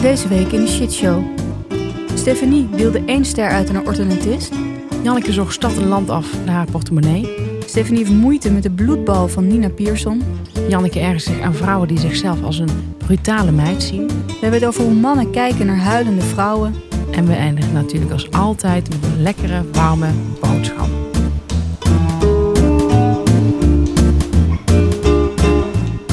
[0.00, 1.22] Deze week in de shitshow.
[2.14, 4.52] Stephanie deelde één ster uit aan een orthodontist.
[5.02, 7.28] Janneke zocht stad en land af naar haar portemonnee.
[7.66, 10.22] Stephanie heeft moeite met de bloedbal van Nina Pierson.
[10.68, 14.06] Janneke ergert zich aan vrouwen die zichzelf als een brutale meid zien.
[14.06, 16.74] We hebben het over hoe mannen kijken naar huilende vrouwen.
[17.10, 20.10] En we eindigen natuurlijk als altijd met een lekkere, warme
[20.40, 20.88] boodschap.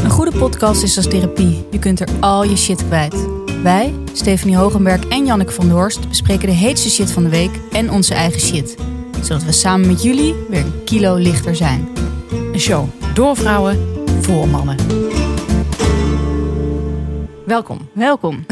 [0.03, 1.65] Een goede podcast is als therapie.
[1.71, 3.34] Je kunt er al je shit kwijt.
[3.65, 7.59] Wij, Stephanie Hogenberg en Janneke van der Horst, bespreken de heetste shit van de week
[7.71, 8.77] en onze eigen shit.
[9.21, 11.87] Zodat we samen met jullie weer een kilo lichter zijn.
[12.31, 13.77] Een show door vrouwen,
[14.23, 14.77] voor mannen.
[17.45, 17.89] Welkom.
[17.93, 18.45] Welkom.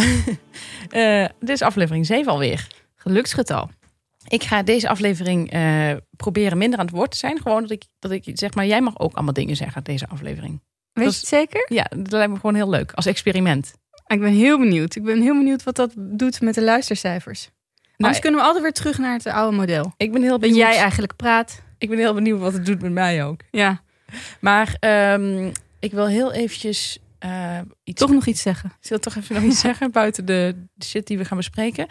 [0.89, 2.67] Eh, dit is aflevering 7 alweer.
[2.95, 3.69] Geluksgetal.
[4.27, 7.41] Ik ga deze aflevering eh, proberen minder aan het woord te zijn.
[7.41, 10.61] Gewoon dat ik, dat ik zeg maar, jij mag ook allemaal dingen zeggen deze aflevering.
[10.93, 11.65] Weet je het zeker?
[11.69, 12.91] Ja, dat lijkt me gewoon heel leuk.
[12.91, 13.73] Als experiment.
[14.13, 14.95] Ik ben heel benieuwd.
[14.95, 17.49] Ik ben heel benieuwd wat dat doet met de luistercijfers.
[17.97, 19.93] Anders kunnen we altijd weer terug naar het oude model.
[19.97, 20.57] Ik ben heel Dat benieuwd.
[20.57, 21.61] jij eigenlijk praat.
[21.77, 23.41] Ik ben heel benieuwd wat het doet met mij ook.
[23.51, 23.81] Ja,
[24.39, 27.99] Maar ehm, ik wil heel eventjes eh, iets.
[28.01, 28.71] toch nog iets zeggen.
[28.81, 31.87] Ik wil toch even nog iets zeggen buiten de shit die we gaan bespreken.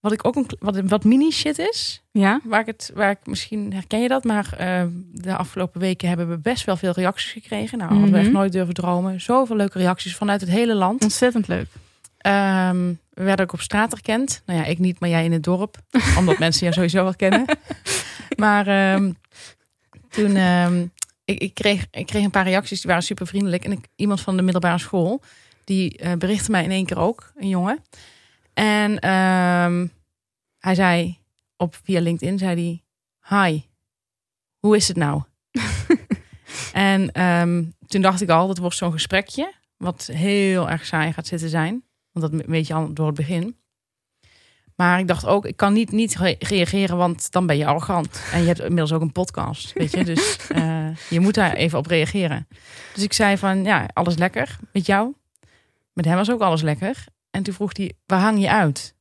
[0.00, 2.40] Wat ik ook een wat, wat mini shit is, Ja?
[2.44, 4.82] waar ik het, waar ik misschien herken je dat, maar eh,
[5.12, 7.78] de afgelopen weken hebben we best wel veel reacties gekregen.
[7.78, 8.36] Nou, hadden we echt Mhm.
[8.36, 9.20] nooit durven dromen.
[9.20, 11.02] Zoveel leuke reacties vanuit het hele land.
[11.02, 11.66] Ontzettend leuk.
[12.18, 14.42] Ehm, we werden ook op straat herkend.
[14.46, 15.76] Nou ja, ik niet, maar jij in het dorp.
[16.18, 17.44] Omdat mensen je sowieso wel kennen.
[18.36, 19.12] Maar ehm,
[20.08, 20.36] toen...
[20.36, 20.86] ehm,
[21.24, 23.64] ik, ik, kreeg, ik kreeg een paar reacties, die waren super vriendelijk.
[23.64, 25.22] En ik, iemand van de middelbare school,
[25.64, 27.32] die eh, berichtte mij in één keer ook.
[27.36, 27.78] Een jongen.
[28.58, 29.86] En ehm,
[30.58, 31.18] hij zei
[31.56, 32.82] op via LinkedIn, zei
[33.20, 33.50] hij...
[33.50, 33.60] Hi,
[34.58, 35.22] hoe is het nou?
[36.72, 39.52] en ehm, toen dacht ik al, dat wordt zo'n gesprekje.
[39.76, 41.82] Wat heel erg saai gaat zitten zijn.
[42.12, 43.56] Want dat weet je al door het begin.
[44.74, 48.22] Maar ik dacht ook, ik kan niet, niet re- reageren, want dan ben je arrogant.
[48.32, 50.04] En je hebt inmiddels ook een podcast, weet je.
[50.04, 52.48] Dus eh, je moet daar even op reageren.
[52.94, 55.14] Dus ik zei van, ja, alles lekker met jou.
[55.92, 57.06] Met hem was ook alles lekker.
[57.38, 58.96] En toen vroeg hij, waar hang je uit?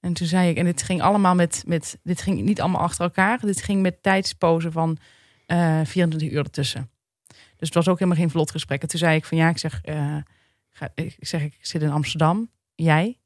[0.00, 3.04] En toen zei ik, en dit ging allemaal met, met dit ging niet allemaal achter
[3.04, 3.40] elkaar.
[3.40, 4.98] Dit ging met tijdspozen van
[5.46, 6.90] eh 24 uur ertussen.
[7.26, 8.82] Dus het was ook helemaal geen vlot gesprek.
[8.82, 10.16] En toen zei ik van, ja, ik zeg, eh,
[10.70, 12.50] ga, ik zeg, ik zit in Amsterdam.
[12.74, 13.18] Jij?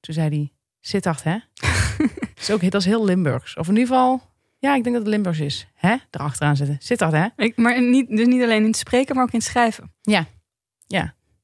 [0.00, 1.36] Toen zei hij, Sittard, hè?
[2.36, 3.56] is ook, dat is heel Limburgs.
[3.56, 4.22] Of in ieder geval,
[4.58, 5.66] ja, ik denk dat het Limburgs is.
[5.74, 5.96] Hè?
[6.10, 6.76] Erachteraan zitten.
[6.80, 7.26] Sittard, hè?
[7.36, 9.92] Ik, maar niet, dus niet alleen in het spreken, maar ook in het schrijven.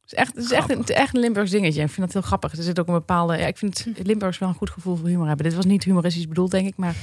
[0.07, 1.83] Het is echt, het is echt, een, het is echt een Limburgs dingetje.
[1.83, 2.57] Ik vind dat heel grappig.
[2.57, 3.37] Er zit ook een bepaalde...
[3.37, 5.47] Ja, ik vind het Limburgs wel een goed gevoel voor humor hebben.
[5.47, 6.77] Dit was niet humoristisch bedoeld, denk ik.
[6.77, 6.95] Maar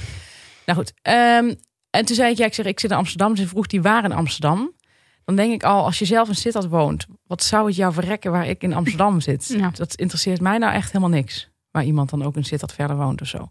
[0.66, 0.92] nou goed.
[1.02, 1.54] Ehm,
[1.90, 3.36] en toen zei ik, ja, ik zeg, ik zit in Amsterdam.
[3.36, 4.72] Ze vroeg die waar in Amsterdam.
[5.24, 7.06] Dan denk ik al, als je zelf in Sittard woont...
[7.26, 9.48] wat zou het jou verrekken waar ik in Amsterdam zit?
[9.58, 9.70] Ja.
[9.74, 11.50] Dat interesseert mij nou echt helemaal niks.
[11.70, 13.48] Waar iemand dan ook in Sittard verder woont of zo.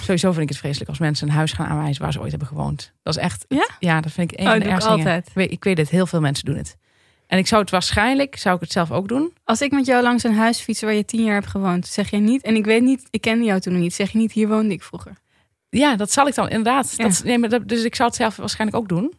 [0.00, 2.02] Sowieso vind ik het vreselijk als mensen een huis gaan aanwijzen...
[2.02, 2.92] waar ze ooit hebben gewoond.
[3.02, 3.44] Dat is echt...
[3.48, 3.68] Ja?
[3.78, 5.26] Ja, dat vind ik een Oh, van de ergste altijd.
[5.26, 6.76] Ik weet, ik weet het, heel veel mensen doen het.
[7.26, 9.32] En ik zou het waarschijnlijk, zou ik het zelf ook doen.
[9.44, 12.10] Als ik met jou langs een huis fiets waar je tien jaar hebt gewoond, zeg
[12.10, 14.32] je niet, en ik weet niet, ik kende jou toen nog niet, zeg je niet,
[14.32, 15.12] hier woonde ik vroeger.
[15.68, 16.94] Ja, dat zal ik dan inderdaad.
[16.96, 17.04] Ja.
[17.04, 19.12] Dat, nee, maar dat, dus ik zou het zelf waarschijnlijk ook doen.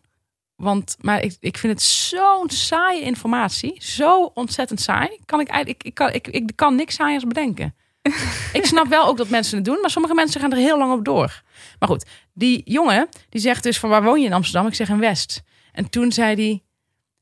[0.55, 3.75] Want, maar ik, ik vind het zo'n saaie informatie.
[3.77, 5.19] Zo ontzettend saai.
[5.25, 7.75] Kan ik, eigenlijk, ik, ik, kan, ik, ik kan niks saaiers bedenken.
[8.53, 10.93] ik snap wel ook dat mensen het doen, maar sommige mensen gaan er heel lang
[10.93, 11.41] op door.
[11.79, 14.67] Maar goed, die jongen die zegt dus van waar woon je in Amsterdam?
[14.67, 15.41] Ik zeg in West.
[15.71, 16.63] En toen zei hij,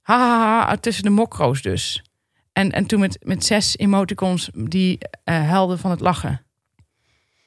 [0.03, 2.03] ha, ha, ha, tussen de mokro's dus.
[2.53, 6.45] En, en toen met, met zes emoticons die eh helden van het lachen.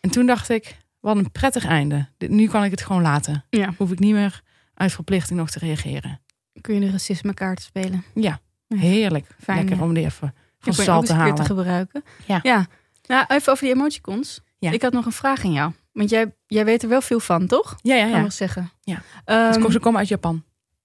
[0.01, 2.09] En toen dacht ik, wat een prettig einde.
[2.17, 3.45] Dit, nu kan ik het gewoon laten.
[3.51, 3.73] Ja.
[3.77, 4.43] Hoef ik niet meer
[4.75, 6.21] uit verplichting nog te reageren.
[6.61, 8.05] Kun je de racisme kaart spelen?
[8.15, 9.27] Ja, heerlijk.
[9.43, 9.83] Fijn, Lekker ja.
[9.83, 11.45] om die even van Ik te halen.
[11.45, 12.05] gebruiken.
[12.27, 12.41] Ja.
[12.43, 12.67] ja.
[13.07, 14.41] Nou, even over die emoticons.
[14.59, 14.71] Ja.
[14.71, 15.73] Ik had nog een vraag aan jou.
[15.93, 17.77] Want jij, jij weet er wel veel van, toch?
[17.83, 18.21] Ja, ja, Kan ja.
[18.21, 18.71] wel zeggen.
[18.83, 19.03] Ja.
[19.25, 20.45] Komen- Ze komen uit Japan.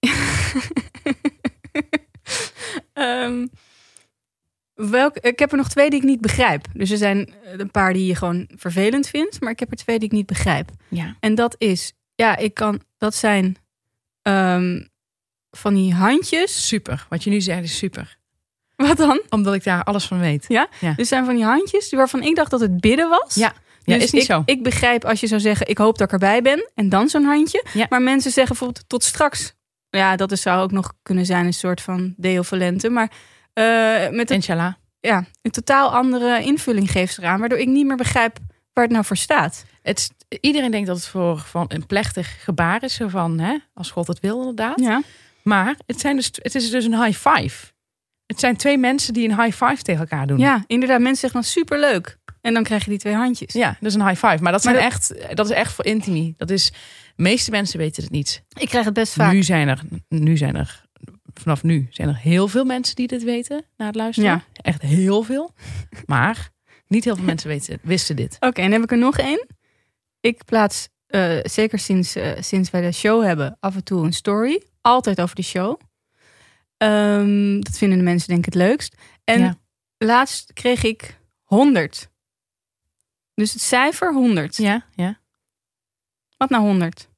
[2.92, 3.46] Ehm,
[4.74, 6.66] welk, ik heb er nog twee die ik niet begrijp.
[6.74, 9.76] Dus er zijn eh, een paar die je gewoon vervelend vindt, maar ik heb er
[9.76, 10.70] twee die ik niet begrijp.
[10.88, 11.16] Ja.
[11.20, 13.56] En dat is, ja, ik kan, dat zijn
[14.22, 14.80] ehm,
[15.50, 16.66] van die handjes.
[16.66, 17.06] Super.
[17.08, 18.16] Wat je nu zegt is super.
[18.76, 19.22] Wat dan?
[19.28, 20.44] Omdat ik daar alles van weet.
[20.48, 20.68] Ja?
[20.80, 20.94] Ja.
[20.96, 23.34] Er zijn van die handjes waarvan ik dacht dat het bidden was.
[23.34, 23.52] Ja.
[23.84, 24.42] Ja, Dus is niet ik, zo.
[24.44, 26.70] Ik begrijp als je zou zeggen, ik hoop dat ik erbij ben.
[26.74, 27.64] En dan zo'n handje.
[27.72, 27.86] Ja.
[27.88, 29.54] Maar mensen zeggen bijvoorbeeld tot straks.
[29.98, 32.90] Ja, dat is, zou ook nog kunnen zijn een soort van deo volente.
[32.90, 33.10] Maar
[33.52, 34.72] eh, met een, Inshallah.
[35.00, 37.40] ja, een totaal andere invulling geeft eraan.
[37.40, 38.38] Waardoor ik niet meer begrijp
[38.72, 39.64] waar het nou voor staat.
[39.82, 40.10] Het,
[40.40, 42.94] iedereen denkt dat het voor van een plechtig gebaar is.
[42.94, 44.80] Zo van, hè, als God het wil inderdaad.
[44.80, 45.02] Ja.
[45.42, 47.72] Maar het, zijn dus, het is dus een high five.
[48.26, 50.38] Het zijn twee mensen die een high five tegen elkaar doen.
[50.38, 51.00] Ja, inderdaad.
[51.00, 52.18] Mensen zeggen dan superleuk.
[52.42, 53.52] En dan krijg je die twee handjes.
[53.52, 54.42] Ja, is een high five.
[54.42, 56.34] Maar dat, Maar zijn dat- echt, dat is echt voor intimie.
[56.36, 56.70] Dat is,
[57.16, 58.42] de meeste mensen weten het niet.
[58.58, 59.32] Ik krijg het best vaak.
[59.32, 60.84] Nu zijn er, nu zijn er,
[61.34, 64.30] vanaf nu zijn er heel veel mensen die dit weten na het luisteren.
[64.30, 64.44] Ja.
[64.52, 65.54] Echt heel veel.
[66.06, 66.50] Maar
[66.86, 68.36] niet heel veel mensen weten, wisten dit.
[68.40, 69.46] Oké, en dan heb ik er nog één.
[70.20, 74.12] Ik plaats, eh, zeker sinds, eh, sinds wij de show hebben, af en toe een
[74.12, 74.62] story.
[74.80, 75.80] Altijd over de show.
[76.76, 78.96] Ehm, dat vinden de mensen denk ik het leukst.
[79.24, 79.58] En Ja.
[79.98, 82.10] laatst kreeg ik 100.
[83.34, 84.56] Dus het cijfer 100.
[84.56, 85.18] Ja, ja.
[86.36, 87.08] Wat nou 100?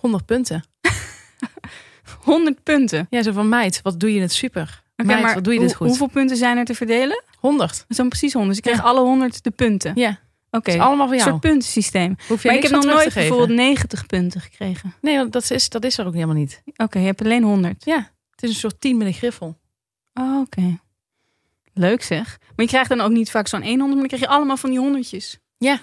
[0.00, 0.64] 100 punten.
[2.24, 3.06] 100 punten.
[3.10, 4.82] Ja, zo van meid, wat doe je het super.
[4.96, 5.86] Oké, maar wat doe je dit hoe- goed.
[5.88, 7.22] hoeveel punten zijn er te verdelen?
[7.38, 7.84] 100.
[7.88, 8.56] Dat zijn precies 100.
[8.56, 8.90] Dus ik kreeg Ja.
[8.90, 9.92] alle 100 de punten.
[9.94, 10.18] Ja,
[10.50, 11.28] Oké, is allemaal van een jou.
[11.30, 12.16] soort puntensysteem.
[12.28, 14.94] Hoef je Maar ik heb nog nooit bijvoorbeeld 90 punten gekregen.
[15.00, 16.62] Nee, want dat is, dat is er ook helemaal niet.
[16.76, 17.84] Oké, je hebt alleen 100.
[17.84, 19.58] Ja, het is een soort 10 met een griffel.
[20.14, 20.78] Oh, oké.
[21.72, 22.38] Leuk zeg.
[22.40, 24.70] Maar je krijgt dan ook niet vaak zo'n 100, maar dan krijg je allemaal van
[24.70, 25.38] die honderdjes.
[25.58, 25.80] Ja.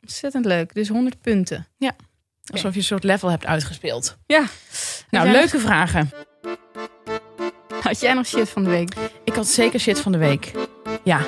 [0.00, 0.74] Ontzettend leuk.
[0.74, 1.66] Dus 100 punten.
[2.52, 4.18] Alsof je een soort level hebt uitgespeeld.
[4.26, 4.46] Ja.
[5.10, 6.10] Nou, leuke vragen.
[7.80, 8.94] Had jij nog shit van de week?
[9.24, 10.52] Ik had zeker shit van de week.
[11.04, 11.20] Ja.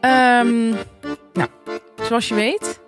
[0.00, 0.70] Ehm,
[1.32, 1.48] nou,
[2.02, 2.80] zoals je weet,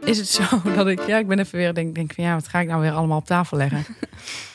[0.00, 2.48] is het zo dat ik, ja, ik ben even weer denk, denk van ja, wat
[2.48, 3.84] ga ik nou weer allemaal op tafel leggen?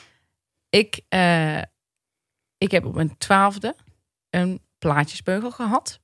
[0.69, 1.61] ik, eh,
[2.57, 3.75] ik heb op mijn twaalfde
[4.29, 5.99] een plaatjesbeugel gehad.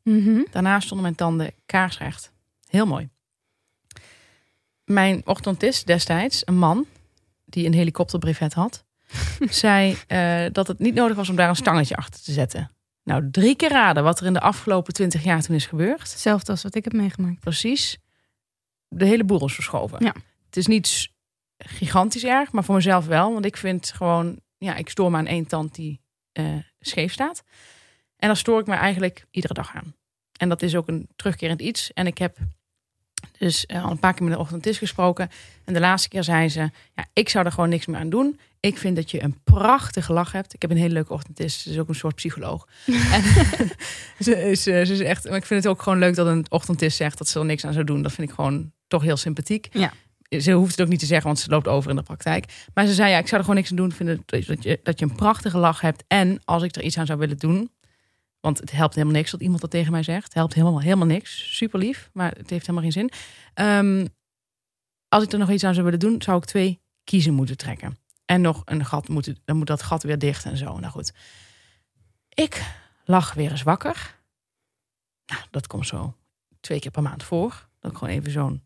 [0.51, 2.31] Daarna stonden mijn tanden kaarsrecht.
[2.67, 3.09] Heel mooi.
[4.83, 6.85] Mijn orthodontist destijds, een man
[7.45, 8.85] die een helikopterbrevet had,
[9.63, 12.71] zei eh, dat het niet nodig was om daar een stangetje achter te zetten.
[13.03, 16.11] Nou, drie keer raden wat er in de afgelopen twintig jaar toen is gebeurd.
[16.11, 17.39] Hetzelfde als wat ik heb meegemaakt.
[17.39, 17.97] Precies.
[18.87, 20.05] De hele boel is verschoven.
[20.05, 20.13] Ja.
[20.45, 21.09] Het is niet
[21.57, 23.33] gigantisch erg, maar voor mezelf wel.
[23.33, 26.01] Want ik vind gewoon, ja, ik stoor me aan één tand die
[26.31, 26.45] eh,
[26.79, 27.43] scheef staat.
[28.17, 29.95] En daar stoor ik me eigenlijk iedere dag aan.
[30.37, 31.93] En dat is ook een terugkerend iets.
[31.93, 32.37] En ik heb
[33.37, 35.29] dus eh, al een paar keer met de orthodontist gesproken.
[35.65, 36.59] En de laatste keer zei ze,
[36.95, 38.39] ja, ik zou er gewoon niks meer aan doen.
[38.59, 40.53] Ik vind dat je een prachtige lach hebt.
[40.53, 41.61] Ik heb een hele leuke orthodontist.
[41.61, 42.67] Ze is ook een soort psycholoog.
[42.85, 43.23] en
[44.25, 46.45] ze, is, eh, ze is echt, maar ik vind het ook gewoon leuk dat een
[46.49, 48.01] orthodontist zegt dat ze er niks aan zou doen.
[48.01, 49.67] Dat vind ik gewoon toch heel sympathiek.
[49.71, 49.93] Ja.
[50.39, 52.45] Ze hoeft het ook niet te zeggen, want ze loopt over in de praktijk.
[52.73, 53.89] Maar ze zei, ja, ik zou er gewoon niks aan doen.
[53.89, 56.03] Ik vind dat je, dat je een prachtige lach hebt.
[56.07, 57.69] En als ik er iets aan zou willen doen,
[58.39, 60.23] want het helpt helemaal niks dat iemand dat tegen mij zegt.
[60.23, 61.55] Het helpt helemaal, helemaal niks.
[61.57, 63.11] Super lief, maar het heeft helemaal geen zin.
[63.53, 64.07] Ehm,
[65.07, 67.97] als ik er nog iets aan zou willen doen, zou ik twee kiezen moeten trekken.
[68.25, 70.77] En nog een gat moeten, dan moet dat gat weer dicht en zo.
[70.79, 71.13] Nou goed.
[72.29, 72.61] Ik
[73.05, 74.15] lag weer eens wakker.
[75.25, 76.15] Nou, dat komt zo
[76.59, 77.67] twee keer per maand voor.
[77.79, 78.63] Dat ik gewoon even zo'n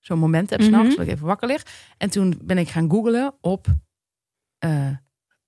[0.00, 0.68] zo'n moment heb Mhm.
[0.68, 1.66] s'nachts, dat ik even wakker lig.
[1.96, 3.66] En toen ben ik gaan googlen op
[4.58, 4.90] eh,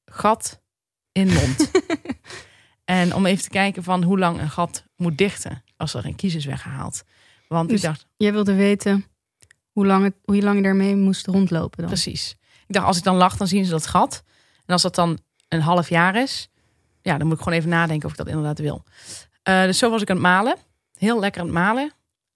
[0.05, 0.63] gat
[1.13, 1.71] in mond.
[2.87, 6.17] en om even te kijken van hoe lang een gat moet dichten als er een
[6.17, 7.03] kies is weggehaald.
[7.49, 9.05] Want Dus- ik dacht, Jij wilde weten
[9.71, 11.87] hoe lang, het, hoe lang je daarmee moest rondlopen dan.
[11.87, 12.37] precies.
[12.67, 14.23] Ik dacht, als ik dan lach, dan zien ze dat gat.
[14.67, 15.19] En als dat dan
[15.49, 16.49] een half jaar is,
[17.03, 18.85] ja, dan moet ik gewoon even nadenken of ik dat inderdaad wil.
[19.43, 20.57] Eh, dus zo was ik aan het malen.
[20.99, 21.85] Heel lekker aan het malen.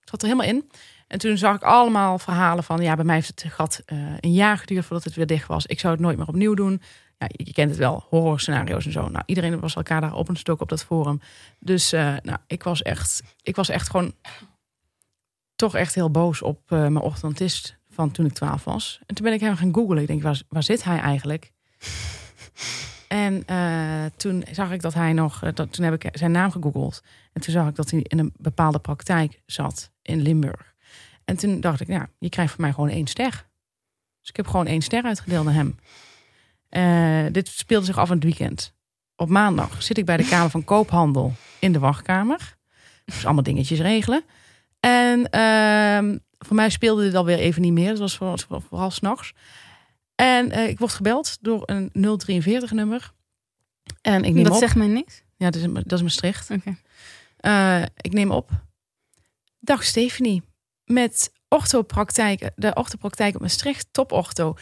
[0.01, 0.71] Het zat er helemaal in.
[1.07, 4.33] En toen zag ik allemaal verhalen van, ja, bij mij heeft het gat eh, een
[4.33, 5.67] jaar geduurd voordat het weer dicht was.
[5.67, 6.83] Ik zou het nooit meer opnieuw doen.
[7.21, 9.09] Ja, je, kent het wel, horror scenario's en zo.
[9.09, 11.21] Nou, iedereen was elkaar daar op een stok op dat forum.
[11.59, 14.15] Dus eh, nou, ik was echt, ik was echt gewoon
[15.57, 19.01] toch echt heel boos op eh, mijn orthodontist van toen ik 12 was.
[19.07, 19.99] En toen ben ik hem gaan googlen.
[19.99, 21.53] Ik denk, waar, waar zit hij eigenlijk?
[23.09, 27.03] En eh, toen zag ik dat hij nog, dat, toen heb ik zijn naam gegoogeld.
[27.33, 30.75] En toen zag ik dat hij in een bepaalde praktijk zat in Limburg.
[31.25, 33.49] En toen dacht ik, ja, je krijgt van mij gewoon één ster.
[34.21, 35.79] Dus ik heb gewoon één ster uitgedeeld aan hem.
[36.71, 38.75] Eh, dit speelde zich af in het weekend.
[39.17, 42.57] Op maandag zit ik bij de Kamer van Koophandel in de wachtkamer.
[43.05, 44.25] Dus allemaal dingetjes regelen.
[44.81, 47.89] En ehm, voor mij speelde dit alweer even niet meer.
[47.89, 48.37] Dat was vooral,
[48.69, 49.33] vooral, s'nachts.
[50.15, 53.13] En eh, ik word gebeld door een 043 nummer.
[54.03, 54.59] En ik neem dat op.
[54.59, 55.23] zegt mij niks.
[55.37, 56.51] Ja, dat is, dat is Maastricht.
[56.51, 56.77] Oké.
[57.37, 58.51] Eh, ik neem op.
[59.59, 60.43] Dag Stephanie.
[60.85, 64.55] Met orthopraktijk, de orthopraktijk op Maastricht, top ortho.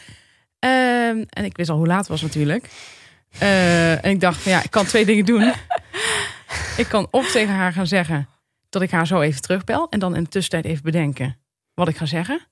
[0.59, 2.69] Ehm, en ik wist al hoe laat het was natuurlijk.
[3.39, 5.53] Eh, en ik dacht van ja, ik kan twee dingen doen.
[6.77, 8.27] ik kan of tegen haar gaan zeggen
[8.69, 9.87] dat ik haar zo even terugbel.
[9.89, 11.37] En dan in de tussentijd even bedenken
[11.73, 12.47] wat ik ga zeggen.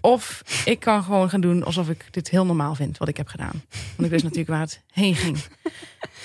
[0.00, 3.28] Of ik kan gewoon gaan doen alsof ik dit heel normaal vind wat ik heb
[3.28, 3.62] gedaan.
[3.70, 5.38] Want ik wist natuurlijk waar het heen ging.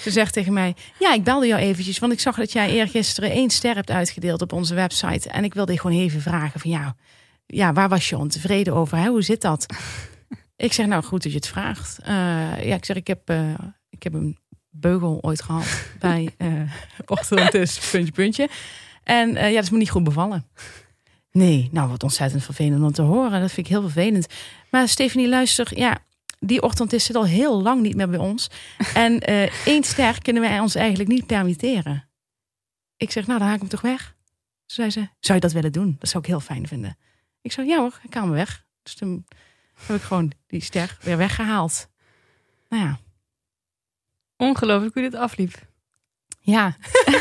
[0.03, 3.31] Ze zegt tegen mij: Ja, ik belde jou eventjes, want ik zag dat jij eergisteren
[3.31, 5.29] één ster hebt uitgedeeld op onze website.
[5.29, 6.95] En ik wilde je gewoon even vragen: van ja,
[7.45, 9.05] ja waar was je ontevreden over?
[9.05, 9.65] Hoe zit dat?
[10.59, 11.99] Ik zeg, nou goed dat je het vraagt.
[11.99, 13.53] Eh, ja, ik zeg, ik heb, eh,
[13.89, 14.37] ik heb een
[14.69, 16.71] beugel ooit gehad bij uh,
[17.05, 18.49] ochtendtest, puntje, puntje.
[19.03, 20.45] En ja, dat is me niet goed bevallen.
[21.31, 23.41] Nee, nou wat ontzettend vervelend om te horen.
[23.41, 24.27] Dat vind ik heel vervelend.
[24.71, 25.97] Maar Stephanie, luister, ja,
[26.39, 28.49] die ochtendtest zit al heel lang niet meer bij ons.
[28.93, 29.19] En
[29.65, 32.09] één ster kunnen wij ons eigenlijk niet permitteren.
[32.97, 34.15] Ik zeg, nou dan haak ik hem toch weg.
[34.65, 35.95] Zei ze, zou je dat willen doen?
[35.99, 36.97] Dat zou ik heel fijn vinden.
[37.41, 38.65] Ik zei, ja hoor, ik kan hem weg.
[38.83, 39.25] Dus toen
[39.85, 41.89] heb ik gewoon die ster weer weggehaald.
[42.69, 42.99] Nou ja.
[44.37, 45.67] Ongelooflijk hoe dit afliep.
[46.39, 46.75] Ja.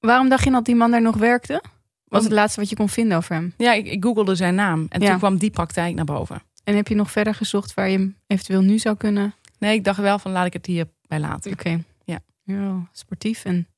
[0.00, 1.62] Waarom dacht je dat die man daar nog werkte?
[2.04, 3.54] Was het laatste wat je kon vinden over hem?
[3.56, 6.42] Ja, ik, ik googelde zijn naam en toen kwam die praktijk naar boven.
[6.64, 9.34] En heb je nog verder gezocht waar je hem eventueel nu zou kunnen?
[9.58, 11.52] Nee, ik dacht wel van laat ik het hier bij laten.
[11.52, 11.84] Oké.
[12.04, 12.18] Ja.
[12.42, 12.88] ja.
[12.92, 13.68] Sportief en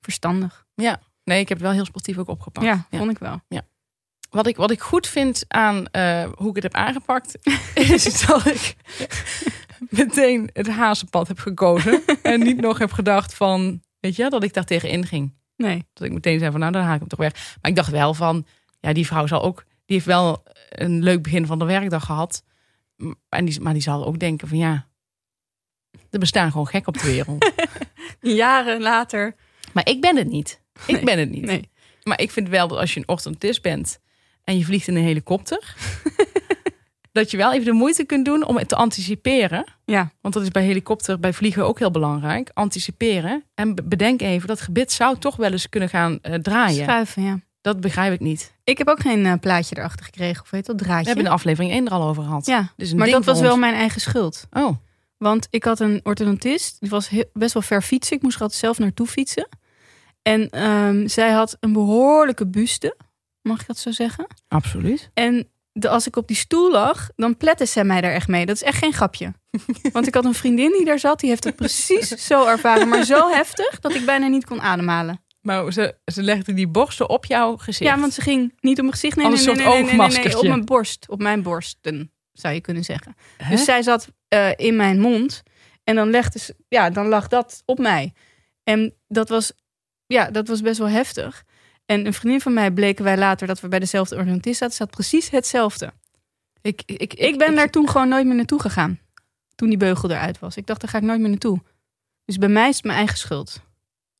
[0.00, 0.66] verstandig.
[0.74, 1.00] Ja.
[1.24, 2.66] Nee, ik heb het wel heel sportief ook opgepakt.
[2.66, 3.40] Ja, vond ik wel.
[3.48, 3.62] Ja.
[4.34, 7.38] Wat ik, wat ik goed vind aan uh, hoe ik het heb aangepakt,
[7.74, 8.76] is dat ik
[9.90, 12.02] meteen het hazenpad heb gekozen.
[12.22, 15.34] en niet nog heb gedacht van, weet je, dat ik daar tegenin ging.
[15.56, 15.86] Nee.
[15.92, 17.56] Dat ik meteen zei van, nou, dan haak ik hem toch weg.
[17.60, 18.46] Maar ik dacht wel van,
[18.80, 22.44] ja, die vrouw zal ook, die heeft wel een leuk begin van de werkdag gehad.
[23.28, 24.86] En die, maar die zal ook denken van, ja,
[26.10, 27.52] er bestaan gewoon gek op de wereld.
[28.20, 29.34] Jaren later.
[29.72, 30.60] Maar ik ben het niet.
[30.86, 31.44] Ik ben het niet.
[31.44, 31.70] Nee.
[32.02, 34.02] Maar ik vind wel dat als je een ochtendist bent
[34.44, 35.74] en je vliegt in een helikopter,
[37.12, 39.64] dat je wel even de moeite kunt doen om het te anticiperen.
[39.84, 40.12] Ja.
[40.20, 42.50] Want dat is bij helikopter, bij vliegen ook heel belangrijk.
[42.54, 43.44] Anticiperen.
[43.54, 46.84] En bedenk even, dat gebit zou toch wel eens kunnen gaan uh, draaien.
[46.84, 47.40] Schuiven, ja.
[47.60, 48.54] Dat begrijp ik niet.
[48.64, 50.42] Ik heb ook geen uh, plaatje erachter gekregen.
[50.42, 51.00] Of weet dat draadje?
[51.00, 52.46] We hebben de aflevering 1 er al over gehad.
[52.46, 54.46] Ja, dus maar dat was wel mijn eigen schuld.
[54.52, 54.76] Oh.
[55.16, 56.80] Want ik had een orthodontist.
[56.80, 58.16] Die was best wel ver fietsen.
[58.16, 59.48] Ik moest er altijd zelf naartoe fietsen.
[60.22, 62.96] En um, zij had een behoorlijke buste.
[63.44, 64.26] Mag ik dat zo zeggen?
[64.48, 65.10] Absoluut.
[65.14, 68.46] En de, als ik op die stoel lag, dan plette zij mij daar echt mee.
[68.46, 69.32] Dat is echt geen grapje.
[69.92, 71.20] Want ik had een vriendin die daar zat.
[71.20, 72.88] Die heeft het precies zo ervaren.
[72.88, 75.24] Maar zo heftig dat ik bijna niet kon ademhalen.
[75.40, 77.90] Maar ze, ze legde die borsten op jouw gezicht?
[77.90, 79.16] Ja, want ze ging niet op mijn gezicht.
[79.16, 81.08] Nee, nee, nee, nee, nee, nee, nee, op mijn borst.
[81.08, 83.16] Op mijn borsten, zou je kunnen zeggen.
[83.48, 85.42] Dus zij zat uh, in mijn mond.
[85.84, 88.12] En dan, legde ze, ja, dan lag dat op mij.
[88.62, 89.52] En dat was,
[90.06, 91.44] ja, dat was best wel heftig.
[91.86, 94.76] En een vriendin van mij bleken wij later dat we bij dezelfde orthodontist zaten.
[94.76, 95.92] Zat precies hetzelfde.
[96.60, 98.98] Ik, ik, ik, ik ben daar toen gewoon nooit meer naartoe gegaan.
[99.54, 100.56] Toen die beugel eruit was.
[100.56, 101.60] Ik dacht, daar ga ik nooit meer naartoe.
[102.24, 103.60] Dus bij mij is het mijn eigen schuld.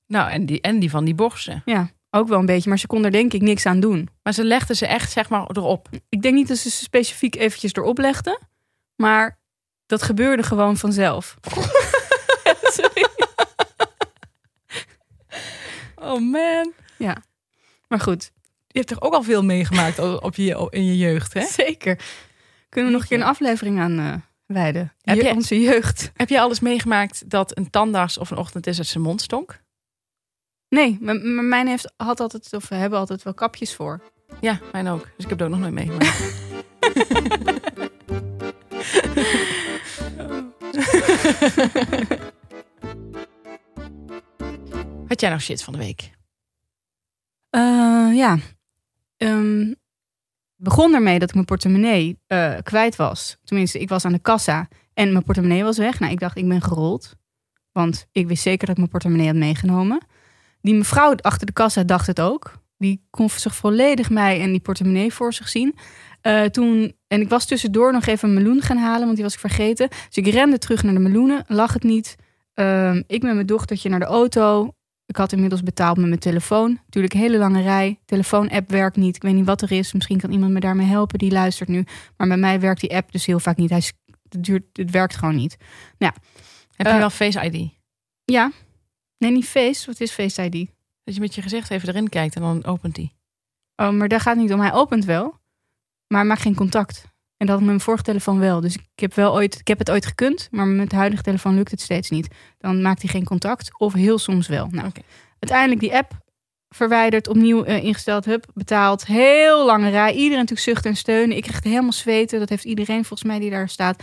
[0.06, 1.62] Nou, en die, en die van die borsten.
[1.64, 2.68] Ja, ook wel een beetje.
[2.68, 4.08] Maar ze kon er denk ik niks aan doen.
[4.22, 5.88] Maar ze legden ze echt, zeg maar, erop.
[6.08, 8.38] Ik denk niet dat ze ze specifiek eventjes erop legden.
[8.96, 9.38] Maar
[9.86, 11.36] dat gebeurde gewoon vanzelf.
[16.08, 16.72] oh man.
[16.98, 17.22] Ja.
[17.94, 18.30] Maar goed.
[18.66, 21.46] Je hebt toch ook al veel meegemaakt op je, in je jeugd, hè?
[21.46, 21.98] Zeker.
[22.68, 24.14] Kunnen we nog een keer een aflevering aan uh,
[24.46, 24.92] wijden?
[25.00, 26.10] Heb je, onze jeugd.
[26.14, 29.62] Heb je alles meegemaakt dat een tandarts of een ochtendis uit zijn mond stonk?
[30.68, 34.00] Nee, maar mijn heeft, had altijd, of we hebben altijd wel kapjes voor.
[34.40, 35.02] Ja, mijn ook.
[35.16, 36.42] Dus ik heb het ook nog nooit meegemaakt.
[45.08, 46.10] Had jij nog shit van de week?
[47.54, 48.38] Uh, ja.
[49.16, 49.74] Um,
[50.56, 53.36] begon ermee dat ik mijn portemonnee uh, kwijt was.
[53.44, 56.00] Tenminste, ik was aan de kassa en mijn portemonnee was weg.
[56.00, 57.16] Nou, ik dacht, ik ben gerold.
[57.72, 60.06] Want ik wist zeker dat ik mijn portemonnee had meegenomen.
[60.60, 62.62] Die mevrouw achter de kassa dacht het ook.
[62.78, 65.74] Die kon zich volledig mij en die portemonnee voor zich zien.
[66.22, 69.34] Uh, toen, en ik was tussendoor nog even een meloen gaan halen, want die was
[69.34, 69.88] ik vergeten.
[69.88, 72.16] Dus ik rende terug naar de meloenen, lag het niet.
[72.54, 74.74] Uh, ik met mijn dochtertje naar de auto.
[75.14, 76.80] Ik had inmiddels betaald met mijn telefoon.
[76.84, 77.98] Natuurlijk hele lange rij.
[78.04, 79.16] Telefoon-app werkt niet.
[79.16, 79.92] Ik weet niet wat er is.
[79.92, 81.18] Misschien kan iemand me daarmee helpen.
[81.18, 81.84] Die luistert nu.
[82.16, 83.70] Maar bij mij werkt die app dus heel vaak niet.
[83.70, 83.82] Hij
[84.28, 85.56] het, duurt, het werkt gewoon niet.
[85.98, 86.12] Nou,
[86.76, 87.70] Heb je uh, wel Face ID?
[88.24, 88.52] Ja.
[89.18, 89.86] Nee, niet Face.
[89.86, 90.70] Wat is Face ID?
[91.04, 93.12] Dat je met je gezicht even erin kijkt en dan opent hij.
[93.76, 94.60] Oh, maar daar gaat het niet om.
[94.60, 95.38] Hij opent wel.
[96.06, 97.04] Maar maakt geen contact.
[97.44, 98.60] En dat met mijn vorige telefoon wel.
[98.60, 101.54] Dus ik heb, wel ooit, ik heb het ooit gekund, maar met de huidige telefoon
[101.54, 102.28] lukt het steeds niet.
[102.58, 104.68] Dan maakt hij geen contact, of heel soms wel.
[104.70, 104.90] Nou,
[105.38, 106.12] Uiteindelijk die app
[106.68, 109.06] verwijderd, opnieuw uh, ingesteld, hup, betaald.
[109.06, 110.12] Heel lange rij.
[110.12, 111.36] Iedereen natuurlijk zucht en steunen.
[111.36, 112.38] Ik kreeg het helemaal zweten.
[112.38, 114.02] Dat heeft iedereen volgens mij die daar staat.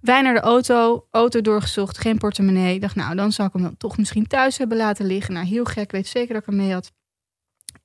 [0.00, 2.74] Wij naar de auto, auto doorgezocht, geen portemonnee.
[2.74, 5.34] Ik dacht, nou, dan zou ik hem dan toch misschien thuis hebben laten liggen.
[5.34, 6.92] Nou, heel gek, weet zeker dat ik hem mee had.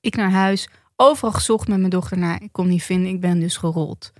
[0.00, 2.18] Ik naar huis, overal gezocht met mijn dochter.
[2.18, 4.12] Nou, ik kon niet vinden, ik ben dus gerold.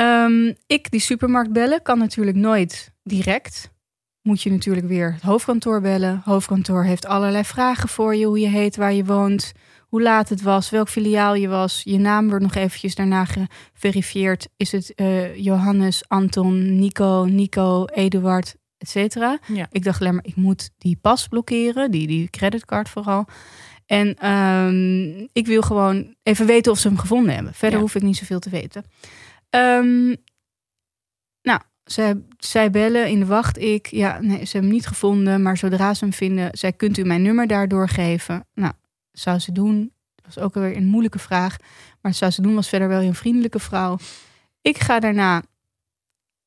[0.00, 3.70] Um, ik die supermarkt bellen kan natuurlijk nooit direct.
[4.22, 6.20] Moet je natuurlijk weer het hoofdkantoor bellen.
[6.24, 8.26] Hoofdkantoor heeft allerlei vragen voor je.
[8.26, 9.52] Hoe je heet, waar je woont,
[9.88, 11.80] hoe laat het was, welk filiaal je was.
[11.84, 14.48] Je naam wordt nog eventjes daarna geverifieerd.
[14.56, 19.38] Is het eh, Johannes, Anton, Nico, Nico, Eduard, et cetera.
[19.52, 19.66] Ja.
[19.70, 23.26] Ik dacht alleen maar, ik moet die pas blokkeren, die, die creditcard vooral.
[23.86, 27.54] En ehm, ik wil gewoon even weten of ze hem gevonden hebben.
[27.54, 27.84] Verder Ja.
[27.84, 28.84] hoef ik niet zoveel te weten.
[29.50, 30.14] Ehm,
[31.42, 31.60] nou,
[32.38, 33.58] zij, bellen in de wacht.
[33.58, 35.42] Ik, ja, nee, ze hebben hem niet gevonden.
[35.42, 38.46] Maar zodra ze hem vinden, zij kunt u mijn nummer daardoor geven.
[38.54, 38.72] Nou,
[39.12, 39.92] zou ze doen.
[40.14, 41.56] Dat was ook weer een moeilijke vraag.
[42.00, 43.98] Maar zou ze doen, was verder wel een vriendelijke vrouw.
[44.60, 45.42] Ik ga daarna,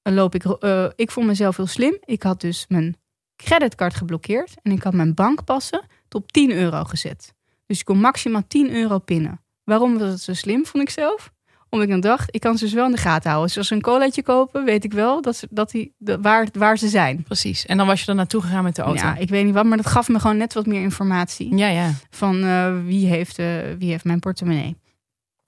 [0.01, 1.97] eh, loop ik, eh, ik vond mezelf heel slim.
[2.05, 2.97] Ik had dus mijn
[3.35, 4.53] creditcard geblokkeerd.
[4.61, 7.33] En ik had mijn bankpassen tot 10 euro gezet.
[7.65, 9.41] Dus ik kon maximaal 10 euro pinnen.
[9.63, 11.31] Waarom was het zo slim, vond ik zelf?
[11.69, 13.47] Omdat ik dan dacht, ik kan ze dus wel in de gaten houden.
[13.47, 16.47] Dus als ze een colaatje kopen, weet ik wel dat ze, dat die, de, waar,
[16.51, 17.23] waar ze zijn.
[17.23, 17.65] Precies.
[17.65, 19.05] En dan was je er naartoe gegaan met de auto.
[19.05, 21.57] Ja, ik weet niet wat, maar dat gaf me gewoon net wat meer informatie.
[21.57, 21.67] ja.
[21.67, 21.93] ja.
[22.09, 23.47] Van eh, wie, heeft, eh,
[23.77, 24.77] wie heeft mijn portemonnee.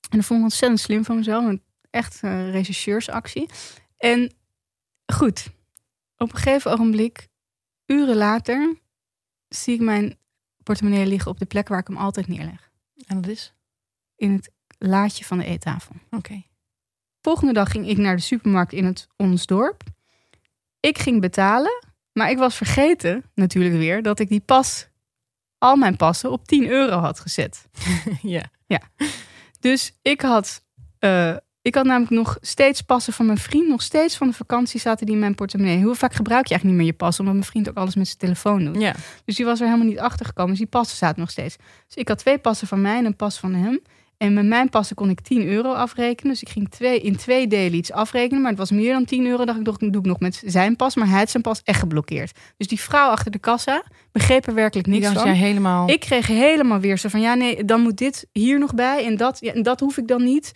[0.10, 1.46] En dat vond ik ontzettend slim van mezelf.
[1.46, 3.50] Een echt eh rechercheursactie.
[3.98, 4.34] En
[5.14, 5.48] goed,
[6.18, 7.28] op een gegeven ogenblik,
[7.86, 8.76] uren later,
[9.48, 10.18] zie ik mijn
[10.64, 12.72] portemonnee liggen op de plek waar ik hem altijd neerleg.
[13.06, 13.54] En dat is?
[14.16, 14.52] In het
[14.88, 15.96] laadje van de eettafel.
[16.12, 16.44] Oké.
[17.22, 19.84] Volgende dag ging ik naar de supermarkt in het ons dorp.
[20.80, 21.84] Ik ging betalen,
[22.14, 24.88] maar ik was vergeten natuurlijk weer dat ik die pas,
[25.58, 27.70] al mijn passen, op 10 euro had gezet.
[28.22, 28.50] ja.
[29.62, 30.64] Dus ik had,
[31.00, 34.80] eh, ik had namelijk nog steeds passen van mijn vriend, nog steeds van de vakantie
[34.80, 35.84] zaten die in mijn portemonnee.
[35.84, 38.06] Hoe vaak gebruik je eigenlijk niet meer je pas, omdat mijn vriend ook alles met
[38.06, 38.82] zijn telefoon doet.
[38.82, 38.96] Ja.
[39.26, 40.52] Dus die was er helemaal niet achter gekomen.
[40.52, 41.56] Dus die passen zaten nog steeds.
[41.86, 43.82] Dus ik had twee passen van mij en een pas van hem.
[44.22, 46.32] En met mijn passen kon ik 10 euro afrekenen.
[46.32, 48.42] Dus ik ging twee, in twee delen iets afrekenen.
[48.42, 49.46] Maar het was meer dan 10 euro.
[49.46, 50.96] Dacht ik, toch, doe ik nog met zijn pas.
[50.96, 52.40] Maar hij had zijn pas echt geblokkeerd.
[52.58, 55.26] Dus die vrouw achter de kassa begreep er werkelijk niks van.
[55.26, 55.90] jij helemaal...
[55.90, 59.06] Ik kreeg helemaal weer zo van, ja nee, dan moet dit hier nog bij.
[59.06, 60.52] En dat, ja, en dat hoef ik dan niet.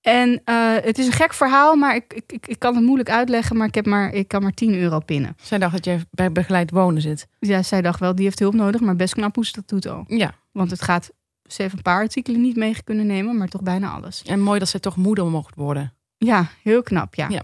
[0.00, 3.10] En eh, het is een gek verhaal, maar ik, ik, ik, ik kan het moeilijk
[3.10, 3.56] uitleggen.
[3.56, 5.36] Maar ik, heb maar ik kan maar 10 euro pinnen.
[5.42, 7.26] Zij dacht dat jij bij begeleid wonen zit.
[7.38, 8.80] Ja, zij dacht wel, die heeft hulp nodig.
[8.80, 10.04] Maar best knap hoe ze dat doet al.
[10.06, 10.34] Ja.
[10.52, 11.10] Want het gaat,
[11.46, 14.22] ze heeft een paar artikelen niet mee kunnen nemen, maar toch bijna alles.
[14.22, 15.94] En mooi dat zij toch moeder mocht worden.
[16.16, 17.28] Ja, heel knap, ja.
[17.28, 17.42] Ja.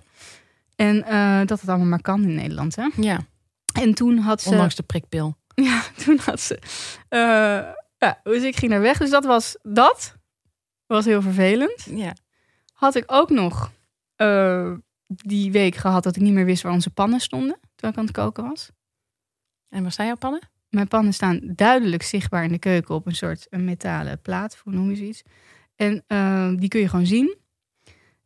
[0.76, 2.88] En eh, dat het allemaal maar kan in Nederland, hè.
[2.96, 3.20] Ja.
[3.72, 4.48] En toen had ze...
[4.48, 5.36] Ondanks de prikpil.
[5.54, 6.58] Ja, toen had ze...
[7.08, 7.20] eh,
[7.98, 8.98] ja, dus ik ging naar weg.
[8.98, 10.16] Dus dat was dat.
[10.86, 11.86] was heel vervelend.
[11.90, 12.14] Ja.
[12.72, 13.70] Had ik ook nog
[14.16, 14.72] eh,
[15.06, 17.58] die week gehad dat ik niet meer wist waar onze pannen stonden.
[17.74, 18.70] Terwijl ik aan het koken was.
[19.68, 20.40] En waar staan jouw pannen?
[20.70, 24.72] Mijn pannen staan duidelijk zichtbaar in de keuken op een soort een metalen plaat, hoe
[24.72, 25.22] noem je zoiets.
[25.76, 27.36] En eh, die kun je gewoon zien.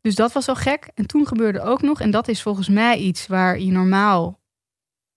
[0.00, 0.90] Dus dat was al gek.
[0.94, 4.42] En toen gebeurde ook nog, en dat is volgens mij iets waar je normaal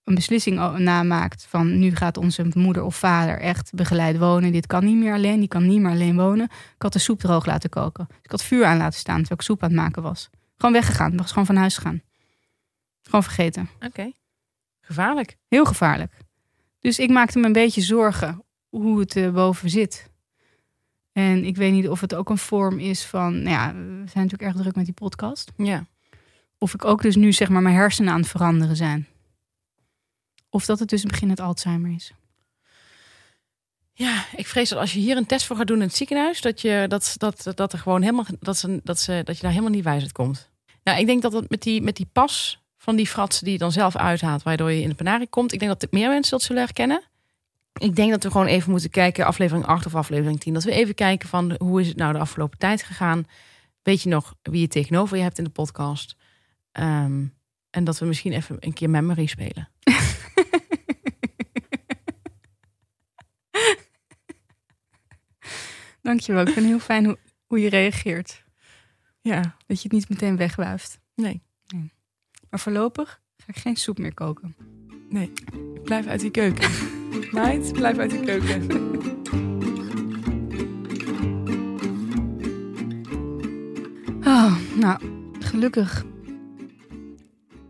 [0.04, 4.52] een beslissing namaakt van nu gaat onze moeder of vader echt begeleid wonen.
[4.52, 6.44] Dit kan niet meer alleen, die kan niet meer alleen wonen.
[6.44, 8.06] Ik had de soep droog laten koken.
[8.08, 10.30] Dus ik had vuur aan laten staan terwijl ik soep aan het maken was.
[10.56, 12.02] Gewoon weggegaan, was gewoon van huis gegaan.
[13.02, 13.68] Gewoon vergeten.
[13.80, 14.12] Oké.
[14.80, 15.36] Gevaarlijk.
[15.48, 16.12] Heel gevaarlijk.
[16.80, 20.10] Dus ik maakte me een beetje zorgen hoe het eh, boven zit.
[21.12, 24.24] En ik weet niet of het ook een vorm is van, nou ja, we zijn
[24.24, 25.52] natuurlijk erg druk met die podcast.
[25.56, 25.86] Ja.
[26.58, 29.06] Of ik ook dus nu zeg maar mijn hersenen aan het veranderen zijn.
[30.50, 32.12] Of dat het dus een begin het Alzheimer is.
[33.92, 36.40] Ja, ik vrees dat als je hier een test voor gaat doen in het ziekenhuis,
[36.40, 39.50] dat je dat, dat, dat er gewoon helemaal dat, ze, dat, ze, dat je daar
[39.50, 40.50] helemaal niet wijs uit komt.
[40.82, 43.58] Nou, ik denk dat het met die, met die pas van die fratsen die je
[43.58, 46.42] dan zelf uithaalt, waardoor je in de penarie komt, ik denk dat meer mensen dat
[46.42, 47.02] zullen herkennen.
[47.72, 50.70] Ik denk dat we gewoon even moeten kijken, aflevering 8 of aflevering 10, dat we
[50.70, 53.24] even kijken van hoe is het nou de afgelopen tijd gegaan.
[53.82, 56.16] Weet je nog wie je tegenover je hebt in de podcast?
[56.72, 57.26] Ehm,
[57.70, 59.68] en dat we misschien even een keer memory spelen.
[66.02, 66.40] Dankjewel.
[66.42, 68.44] Ik vind het heel fijn hoe, hoe je reageert.
[69.20, 71.00] Ja, Dat je het niet meteen wegwuift.
[71.14, 71.46] nee.
[72.50, 74.56] Maar voorlopig ga ik geen soep meer koken.
[75.08, 75.32] Nee,
[75.82, 76.70] blijf uit die keuken.
[77.32, 78.66] Meid, blijf uit die keuken.
[84.20, 85.00] Oh, nou,
[85.40, 86.04] gelukkig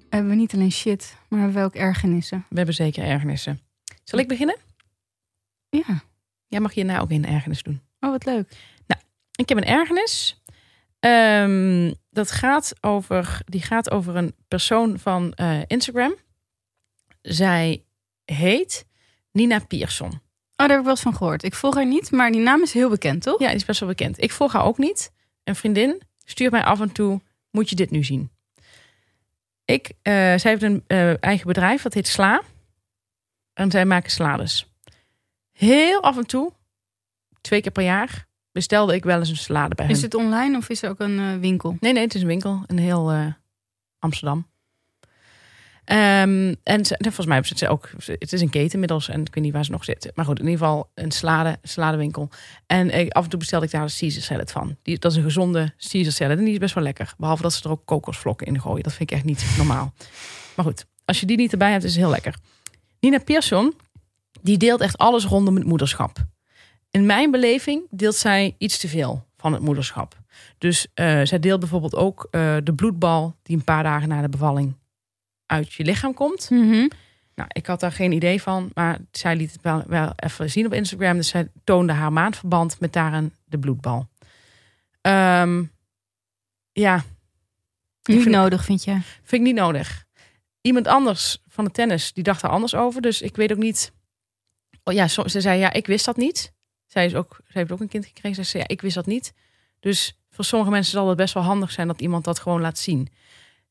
[0.08, 2.46] hebben we niet alleen shit, maar hebben we ook ergernissen.
[2.48, 3.60] We hebben zeker ergernissen.
[4.04, 4.56] Zal ik beginnen?
[5.68, 6.02] Ja.
[6.46, 7.80] Jij mag hierna ook een ergernis doen.
[8.00, 8.56] Oh, wat leuk.
[9.38, 10.37] Ik heb een ergernis.
[11.00, 16.14] Ehm, dat gaat over, die gaat over een persoon van eh, Instagram.
[17.22, 17.84] Zij
[18.24, 18.86] heet
[19.32, 20.10] Nina Pierson.
[20.10, 21.42] Oh, daar heb ik wel eens van gehoord.
[21.42, 23.40] Ik volg haar niet, maar die naam is heel bekend, toch?
[23.40, 24.22] Ja, die is best wel bekend.
[24.22, 25.12] Ik volg haar ook niet.
[25.44, 28.30] Een vriendin stuurt mij af en toe, moet je dit nu zien?
[29.64, 32.42] Ik, eh, zij heeft een eh, eigen bedrijf, dat heet Sla.
[33.52, 34.70] En zij maken salades.
[35.52, 36.52] Heel af en toe
[37.40, 38.27] twee keer per jaar
[38.58, 39.94] bestelde ik wel eens een salade bij hen.
[39.94, 41.76] Is het online of is er ook een eh, winkel?
[41.80, 42.62] Nee, nee, het is een winkel.
[42.66, 43.26] Een heel eh,
[43.98, 44.46] Amsterdam.
[45.84, 47.90] Ehm, en ze- volgens mij zit ze ook.
[48.06, 50.10] Het is een keten inmiddels en ik weet niet waar ze nog zitten.
[50.14, 52.28] Maar goed, in ieder geval een salade, saladewinkel.
[52.66, 54.76] En af en toe bestelde ik daar een Caesar salad van.
[54.82, 57.14] Die, dat is een gezonde Caesar salad en die is best wel lekker.
[57.18, 58.82] Behalve dat ze er ook kokosvlokken in gooien.
[58.82, 59.92] Dat vind ik echt niet normaal.
[60.56, 62.34] Maar goed, als je die niet erbij hebt, is het heel lekker.
[63.00, 63.74] Nina Persson,
[64.42, 66.18] die deelt echt alles rondom het moederschap.
[66.98, 70.16] In mijn beleving deelt zij iets te veel van het moederschap.
[70.58, 74.28] Dus eh, zij deelt bijvoorbeeld ook eh, de bloedbal die een paar dagen na de
[74.28, 74.74] bevalling
[75.46, 76.50] uit je lichaam komt.
[76.50, 76.88] Mhm.
[77.34, 80.66] Nou, ik had daar geen idee van, maar zij liet het wel, wel even zien
[80.66, 81.16] op Instagram.
[81.16, 84.08] Dus zij toonde haar maandverband met daarin de bloedbal.
[85.00, 85.62] Ehm,
[86.72, 87.04] ja,
[88.02, 88.92] Niet vind- nodig, vind je?
[89.02, 90.04] vind ik niet nodig.
[90.60, 93.02] Iemand anders van de tennis, die dacht er anders over.
[93.02, 93.92] Dus ik weet ook niet.
[94.84, 96.56] Oh ja, ze zei ja, ik wist dat niet.
[96.88, 98.44] Zij, is ook, zij heeft ook een kind gekregen.
[98.44, 99.32] Ze zei ja, ik wist dat niet.
[99.80, 102.78] Dus voor sommige mensen zal het best wel handig zijn dat iemand dat gewoon laat
[102.78, 103.08] zien.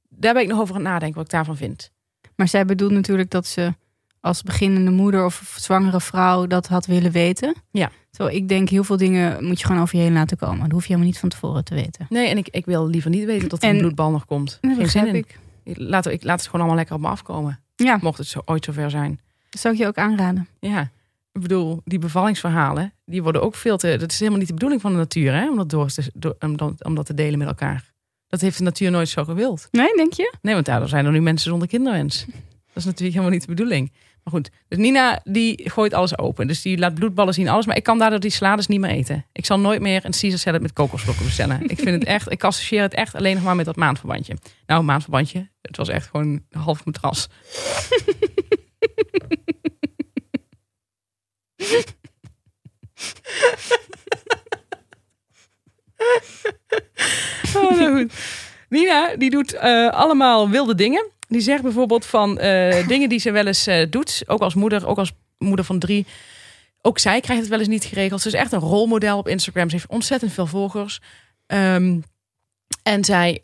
[0.09, 1.91] Daar ben ik nog over aan het nadenken wat ik daarvan vind.
[2.35, 3.73] Maar zij bedoelt natuurlijk dat ze
[4.19, 7.55] als beginnende moeder of zwangere vrouw dat had willen weten.
[7.71, 7.91] Ja.
[8.11, 10.59] Zo, ik denk heel veel dingen moet je gewoon over je heen laten komen.
[10.59, 12.05] Dat hoef je helemaal niet van tevoren te weten.
[12.09, 14.57] Nee, en ik, ik wil liever niet weten dat er En- een bloedbal nog komt.
[14.61, 15.15] Geen zin in.
[15.15, 15.39] ik.
[15.63, 17.59] Laat, ik laat het gewoon allemaal lekker op me afkomen.
[17.75, 19.19] Ja, Mocht het zo, ooit zover zijn.
[19.49, 20.47] dat zou ik je ook aanraden.
[20.59, 20.89] Ja,
[21.37, 23.97] ik bedoel, die bevallingsverhalen, die worden ook veel te...
[23.97, 25.49] Dat is helemaal niet de bedoeling van de natuur, hè?
[25.49, 27.91] Om dat, door te, door- om dat, om dat te delen met elkaar.
[28.27, 29.67] Dat heeft de natuur nooit zo gewild.
[29.71, 30.33] Nee, denk je?
[30.41, 32.25] Nee, want daardoor zijn er nu mensen zonder kinderwens.
[32.73, 33.91] Dat is natuurlijk helemaal niet de bedoeling.
[34.23, 36.47] Maar goed, dus Nina die gooit alles open.
[36.47, 37.65] Dus die laat bloedballen zien, alles.
[37.65, 39.25] Maar ik kan daardoor die salades niet meer eten.
[39.31, 41.61] Ik zal nooit meer een Caesar salad met kokosvlokken bestellen.
[41.69, 44.37] ik vind het echt, ik associeer het echt alleen nog maar met dat maandverbandje.
[44.65, 45.49] Nou, maandverbandje.
[45.61, 47.27] Het was echt gewoon een half matras.
[57.55, 58.13] Oh, nou goed.
[58.69, 61.05] Nina, die doet eh, allemaal wilde dingen.
[61.27, 64.23] Die zegt bijvoorbeeld van eh, dingen die ze wel eens eh, doet.
[64.27, 66.05] Ook als moeder, ook als moeder van drie.
[66.81, 68.21] Ook zij krijgt het wel eens niet geregeld.
[68.21, 69.69] Ze is echt een rolmodel op Instagram.
[69.69, 71.01] Ze heeft ontzettend veel volgers.
[71.45, 71.99] Ehm,
[72.83, 73.39] en zij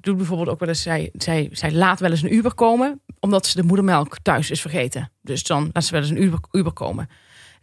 [0.00, 0.82] doet bijvoorbeeld ook wel eens...
[0.82, 3.00] Zij, zij, zij laat wel eens een Uber komen...
[3.20, 5.10] omdat ze de moedermelk thuis is vergeten.
[5.22, 7.08] Dus dan laat ze wel eens een Uber, Uber komen.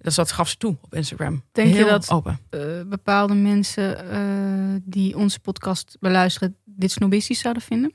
[0.05, 1.43] Dat, dat gaf ze toe op Instagram.
[1.51, 2.39] Denk je dat- Open.
[2.49, 7.91] Eh, bepaalde mensen eh, die onze podcast beluisteren dit snobistisch zouden vinden?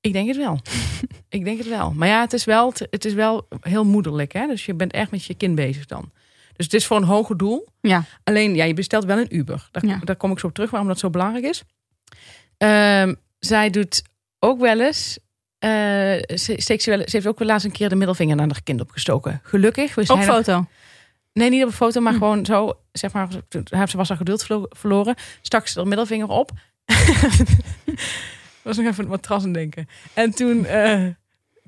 [0.00, 0.60] Ik denk het wel.
[1.28, 1.92] ik denk het wel.
[1.92, 4.32] Maar ja, het is wel, het is wel heel moederlijk.
[4.32, 4.46] Hè?
[4.46, 6.12] Dus je bent echt met je kind bezig dan.
[6.52, 7.68] Dus het is voor een hoger doel.
[7.80, 8.04] Ja.
[8.24, 9.68] Alleen, ja, je bestelt wel een Uber.
[9.70, 9.98] Daar, Ja.
[10.04, 11.62] daar kom ik zo op terug waarom dat zo belangrijk is.
[12.56, 14.02] Ehm, zij doet
[14.38, 15.18] ook wel eens...
[15.58, 15.68] eh,
[16.36, 18.62] ze, steekt ze, wel, ze heeft ook wel laatst een keer de middelvinger naar haar
[18.62, 19.40] kind opgestoken.
[19.42, 19.94] Gelukkig.
[19.94, 20.66] We Op zijn nog- foto.
[21.36, 22.18] Nee, niet op een foto, maar Hm.
[22.18, 23.28] gewoon zo, zeg maar,
[23.88, 25.14] ze was haar geduld verlo- verloren.
[25.42, 26.50] Stak ze haar middelvinger op.
[28.62, 29.88] was nog even het matras aan denken.
[30.14, 31.04] En toen, eh,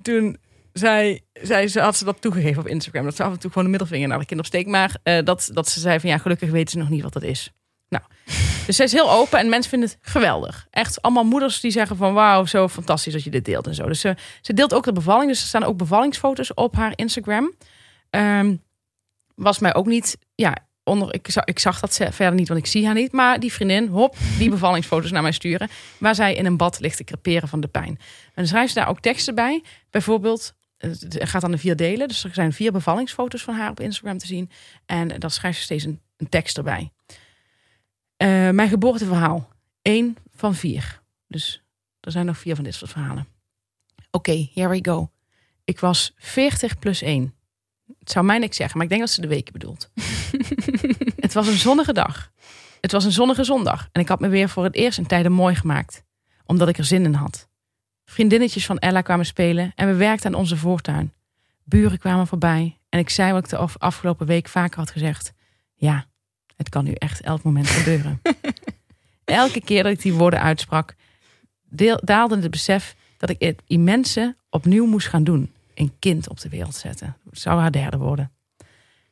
[0.03, 0.37] toen
[0.73, 3.05] zei, zei ze, had ze dat toegegeven op Instagram.
[3.05, 4.69] Dat ze af en toe gewoon de middelvinger naar de kind opsteekt.
[4.69, 7.23] Maar eh, dat, dat ze zei van ja, gelukkig weten ze nog niet wat dat
[7.23, 7.51] is.
[7.89, 8.05] Nou,
[8.67, 10.67] dus zij is heel open en mensen vinden het geweldig.
[10.71, 13.87] Echt allemaal moeders die zeggen van wauw, zo fantastisch dat je dit deelt en zo.
[13.87, 15.31] Dus ze, ze deelt ook de bevalling.
[15.31, 17.53] Dus er staan ook bevallingsfoto's op haar Instagram.
[18.11, 18.57] Ehm,
[19.39, 22.61] was mij ook niet, ja, onder, ik, zag, ik zag dat ze verder niet, want
[22.61, 23.13] ik zie haar niet.
[23.13, 25.69] Maar die vriendin, hop, die bevallingsfoto's naar mij sturen.
[25.99, 27.89] Waar zij in een bad ligt te creperen van de pijn.
[27.89, 29.63] En dan schrijft ze daar ook teksten bij.
[29.91, 32.09] Bijvoorbeeld, het gaat aan de vier delen.
[32.09, 34.51] Dus er zijn vier bevallingsfoto's van haar op Instagram te zien.
[34.87, 36.93] En dan schrijft ze steeds een, tekst erbij.
[38.17, 39.49] Eh, mijn geboorteverhaal.
[39.83, 41.01] Eén van vier.
[41.27, 41.63] Dus
[42.01, 43.27] er zijn nog vier van dit soort verhalen.
[44.11, 45.11] Oké, here we go.
[45.65, 47.38] Ik was 40 plus 1.
[47.99, 49.91] Het zou mij niks zeggen, maar ik denk dat ze de weken bedoelt.
[51.27, 52.31] het was een zonnige dag.
[52.81, 53.89] Het was een zonnige zondag.
[53.93, 56.05] En ik had me weer voor het eerst in tijden mooi gemaakt.
[56.47, 57.49] Omdat ik er zin in had.
[58.05, 61.13] Vriendinnetjes van Ella kwamen spelen en we werkten aan onze voortuin.
[61.65, 65.33] Buren kwamen voorbij en ik zei wat ik de af- afgelopen week vaker had gezegd.
[65.75, 66.07] Ja,
[66.57, 68.21] het kan nu echt elk moment gebeuren.
[69.25, 70.95] Elke keer dat ik die woorden uitsprak,
[72.01, 75.53] daalde het besef dat ik het immense opnieuw moest gaan doen.
[75.79, 77.17] Een kind op de wereld zetten.
[77.31, 78.33] Het zou haar derde worden.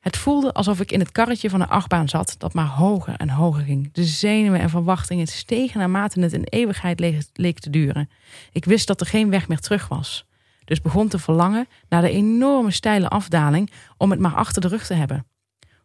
[0.01, 3.29] Het voelde alsof ik in het karretje van een achtbaan zat dat maar hoger en
[3.29, 3.93] hoger ging.
[3.93, 8.11] De zenuwen en verwachtingen stegen naarmate het een eeuwigheid leek, leek te duren.
[8.53, 10.27] Ik wist dat er geen weg meer terug was.
[10.65, 14.87] Dus begon te verlangen naar de enorme steile afdaling om het maar achter de rug
[14.87, 15.27] te hebben.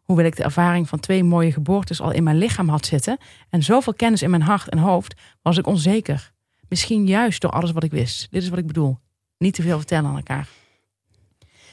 [0.01, 3.17] Hoewel ik de ervaring van twee mooie geboortes al in mijn lichaam had zitten
[3.49, 6.31] en zoveel kennis in mijn hart en hoofd, was ik onzeker.
[6.67, 8.27] Misschien juist door alles wat ik wist.
[8.31, 8.97] Dit is wat ik bedoel.
[9.37, 10.47] Niet te veel vertellen aan elkaar.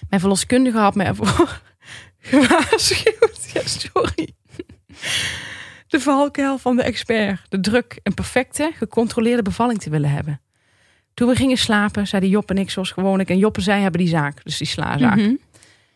[0.09, 1.63] Mijn verloskundige had me ervoor
[2.19, 3.51] gewaarschuwd.
[3.53, 4.29] Ja, sorry.
[5.89, 7.41] De valkuil van de expert.
[7.49, 10.41] De druk een perfecte, gecontroleerde bevalling te willen hebben.
[11.15, 13.31] Toen we gingen slapen, zeiden Job en ik zoals gewoonlijk.
[13.31, 15.17] En Job en zij hebben die zaak, dus die slazaak.
[15.17, 15.35] Mhm.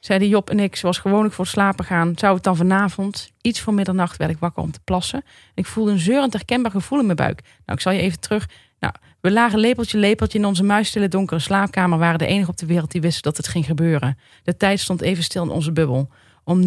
[0.01, 2.13] Zeiden Job en ik zoals gewoonlijk voor het slapen gaan.
[2.17, 5.25] Zou het dan vanavond, iets voor middernacht, werd ik wakker om te plassen.
[5.55, 7.41] Ik voelde een zeurend herkenbaar gevoel in mijn buik.
[7.43, 8.49] Nou, ik zal je even terug.
[8.79, 11.99] Nou, we lagen lepeltje lepeltje in onze muisstille donkere slaapkamer.
[11.99, 14.19] Waren de enige op de wereld die wisten dat het ging gebeuren.
[14.43, 16.09] De tijd stond even stil in onze bubbel.
[16.45, 16.61] Om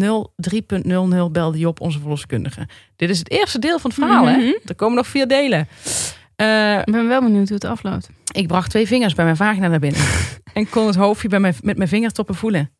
[1.32, 2.68] belde Job onze verloskundige.
[2.96, 4.36] Dit is het eerste deel van het verhaal, hè?
[4.36, 4.52] Mhm.
[4.64, 5.68] Er komen nog vier delen.
[6.36, 8.10] Eh, Ik ben wel benieuwd hoe het afloopt.
[8.32, 10.00] ik bracht twee vingers bij mijn vagina naar binnen.
[10.54, 12.70] en kon het hoofdje bij mijn, met mijn vingertoppen voelen.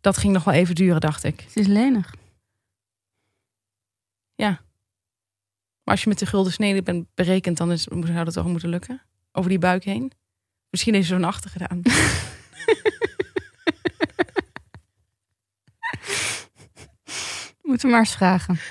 [0.00, 1.40] Dat ging nog wel even duren, dacht ik.
[1.40, 2.14] Het is lenig.
[5.84, 8.68] Maar als je met de gulden snede bent berekend, dan is, zou dat toch moeten
[8.68, 9.02] lukken?
[9.36, 10.12] Over die buik heen?
[10.70, 11.82] Misschien heeft ze zo'n achter gedaan.
[17.62, 18.58] Moeten we maar eens vragen.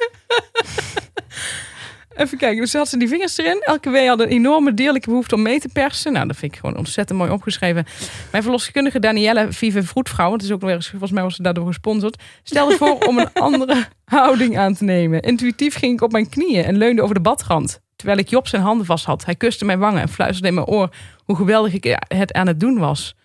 [2.15, 3.61] Even kijken, dus had ze die vingers erin.
[3.61, 6.13] Elke wee had een enorme dierlijke behoefte om mee te persen.
[6.13, 7.85] Nou, dat vind ik gewoon ontzettend mooi opgeschreven.
[8.31, 11.67] Mijn verloskundige Danielle Vive Vroetvrouw, het is ook nog weer, volgens mij was ze daardoor
[11.67, 15.21] gesponsord, stelde voor om een andere houding aan te nemen.
[15.21, 17.82] Intuïtief ging ik op mijn knieën en leunde over de badrand.
[17.95, 19.25] Terwijl ik Job zijn handen vast had.
[19.25, 22.59] Hij kuste mijn wangen en fluisterde in mijn oor hoe geweldig ik het aan het
[22.59, 23.15] doen was.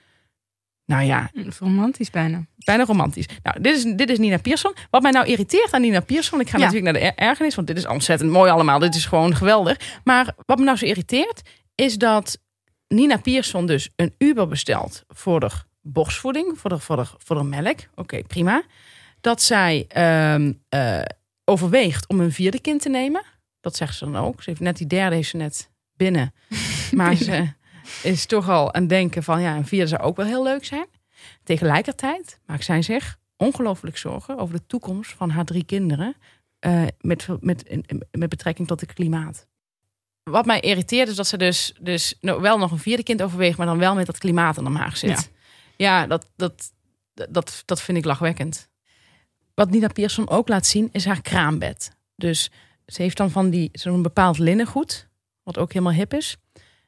[0.86, 2.46] Nou ja, is romantisch bijna.
[2.56, 3.26] Bijna romantisch.
[3.42, 4.74] Nou, dit is, dit is Nina Pierson.
[4.90, 6.40] Wat mij nou irriteert aan Nina Pierson...
[6.40, 6.64] ik ga Ja.
[6.64, 7.54] natuurlijk naar de er- ergernis...
[7.54, 8.78] want dit is ontzettend mooi allemaal.
[8.78, 10.00] Dit is gewoon geweldig.
[10.04, 11.42] Maar wat me nou zo irriteert...
[11.74, 12.38] is dat
[12.88, 15.04] Nina Pierson dus een Uber bestelt...
[15.08, 15.50] voor de
[15.82, 17.78] borstvoeding, voor de, voor de, voor de melk.
[17.94, 18.62] Oké, prima.
[19.20, 21.00] Dat zij ehm, eh,
[21.44, 23.22] overweegt om een vierde kind te nemen.
[23.68, 24.42] Dat zegt ze dan ook.
[24.42, 26.34] Ze heeft net die derde heeft ze net binnen.
[26.96, 27.52] Maar ze
[28.02, 29.40] is toch al aan het denken van...
[29.40, 30.86] ja, een vierde zou ook wel heel leuk zijn.
[31.42, 36.16] Tegelijkertijd maakt zij zich ongelooflijk zorgen over de toekomst van haar drie kinderen
[36.58, 37.64] eh, met, met,
[38.10, 39.46] met betrekking tot het klimaat.
[40.22, 43.58] Wat mij irriteert is dat ze dus, dus nou, wel nog een vierde kind overweegt,
[43.58, 45.30] maar dan wel met dat klimaat aan de maag zit.
[45.76, 46.72] Ja, dat, dat,
[47.14, 48.68] dat, dat vind ik lachwekkend.
[49.54, 51.96] Wat Nina Pierson ook laat zien is haar kraambed.
[52.16, 52.50] Dus
[52.92, 55.08] ze heeft dan van die zo'n bepaald linnengoed,
[55.42, 56.36] wat ook helemaal hip is.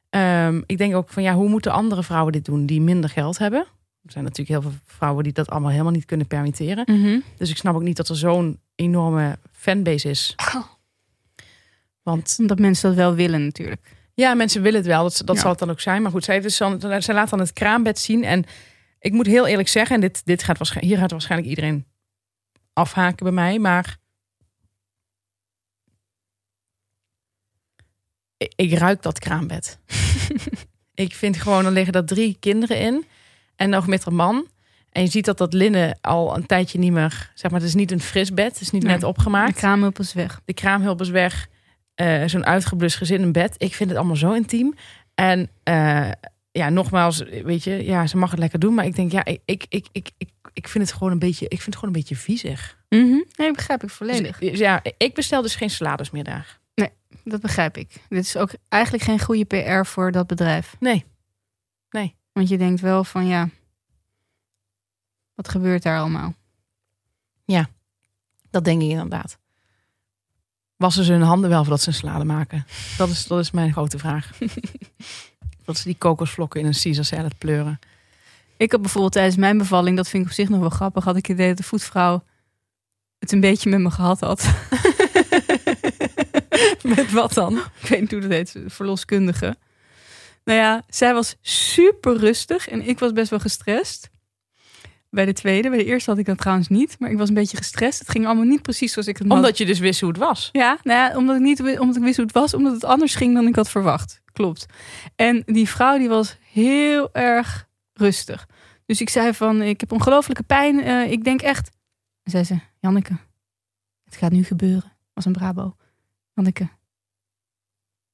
[0.09, 3.37] Ehm, ik denk ook van ja, hoe moeten andere vrouwen dit doen die minder geld
[3.37, 3.59] hebben?
[4.05, 6.85] Er zijn natuurlijk heel veel vrouwen die dat allemaal helemaal niet kunnen permitteren.
[7.37, 10.35] Dus ik snap ook niet dat er zo'n enorme fanbase is.
[12.03, 13.95] Want Omdat mensen dat wel willen natuurlijk.
[14.13, 15.03] ja, mensen willen het wel.
[15.03, 15.41] Dat, dat Ja.
[15.41, 16.01] zal het dan ook zijn.
[16.01, 18.23] Maar goed, zij, heeft dus dan, zij laat dan het kraambed zien.
[18.23, 18.43] En
[18.99, 21.85] ik moet heel eerlijk zeggen, en dit, dit gaat waarschijnlijk, hier gaat waarschijnlijk iedereen
[22.73, 23.59] afhaken bij mij.
[23.59, 23.97] Maar
[28.41, 29.79] ik, ik ruik dat kraambed.
[30.93, 33.05] ik vind gewoon, er liggen er drie kinderen in.
[33.55, 34.47] En nog met een man.
[34.89, 37.75] En je ziet dat dat linnen al een tijdje niet meer, zeg maar, het is
[37.75, 38.51] niet een fris bed.
[38.51, 38.91] Het is niet Nee.
[38.93, 40.41] net opgemaakt De kraamhulp is weg.
[40.45, 41.47] de kraamhulp is weg.
[41.95, 43.55] Eh, Zo'n uitgeblust gezin in bed.
[43.57, 44.73] Ik vind het allemaal zo intiem.
[45.15, 46.09] En eh,
[46.51, 48.73] ja, nogmaals, weet je, ja, ze mag het lekker doen.
[48.73, 51.45] Maar ik denk, ja, ik, ik, ik, ik, ik, ik vind het gewoon een beetje,
[51.45, 52.77] ik vind het gewoon een beetje viezig.
[53.35, 54.37] Nee, begrijp ik volledig.
[54.39, 56.59] Dus, ja, ik bestel dus geen salades meer daar.
[57.23, 58.05] Dat begrijp ik.
[58.09, 60.75] Dit is ook eigenlijk geen goede PR voor dat bedrijf.
[60.79, 61.05] Nee.
[62.33, 63.49] Want je denkt wel van ja,
[65.35, 66.33] wat gebeurt daar allemaal?
[68.51, 69.37] Dat denk ik inderdaad.
[70.75, 72.65] Wassen ze hun handen wel voordat ze een salade maken?
[72.97, 74.31] Dat is, dat is mijn grote vraag.
[75.65, 77.79] dat ze die kokosvlokken in een Caesar salad pleuren.
[78.57, 81.15] Ik had bijvoorbeeld tijdens mijn bevalling, dat vind ik op zich nog wel grappig, had
[81.15, 82.23] ik het idee dat de voetvrouw
[83.19, 84.41] het een beetje met me gehad had.
[86.95, 87.57] Met wat dan?
[87.57, 89.55] ik weet niet hoe dat heet, verloskundige.
[90.43, 94.09] Nou ja, zij was super rustig en ik was best wel gestrest.
[95.09, 97.33] Bij de tweede, bij de eerste had ik dat trouwens niet, maar ik was een
[97.35, 97.99] beetje gestrest.
[97.99, 99.35] Het ging allemaal niet precies zoals ik het had.
[99.37, 100.49] Omdat je dus wist hoe het was.
[100.51, 103.15] Ja, nou ja, omdat ik niet omdat ik wist hoe het was, omdat het anders
[103.15, 104.21] ging dan ik had verwacht.
[104.33, 104.65] Klopt.
[105.15, 108.47] En die vrouw die was heel erg rustig.
[108.85, 110.81] Dus ik zei van, ik heb ongelofelijke pijn.
[110.81, 111.69] eh, ik denk echt.
[112.23, 113.17] En zei ze, Janneke,
[114.03, 114.97] het gaat nu gebeuren.
[115.13, 115.75] Was een Brabo.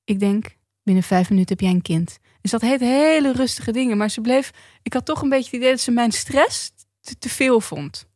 [0.03, 2.19] Ik denk binnen vijf minuten heb jij een kind.
[2.41, 3.97] Dus dat heet hele rustige dingen.
[3.97, 7.17] Maar ze bleef, ik had toch een beetje het idee dat ze mijn stress te,
[7.17, 8.07] te veel vond.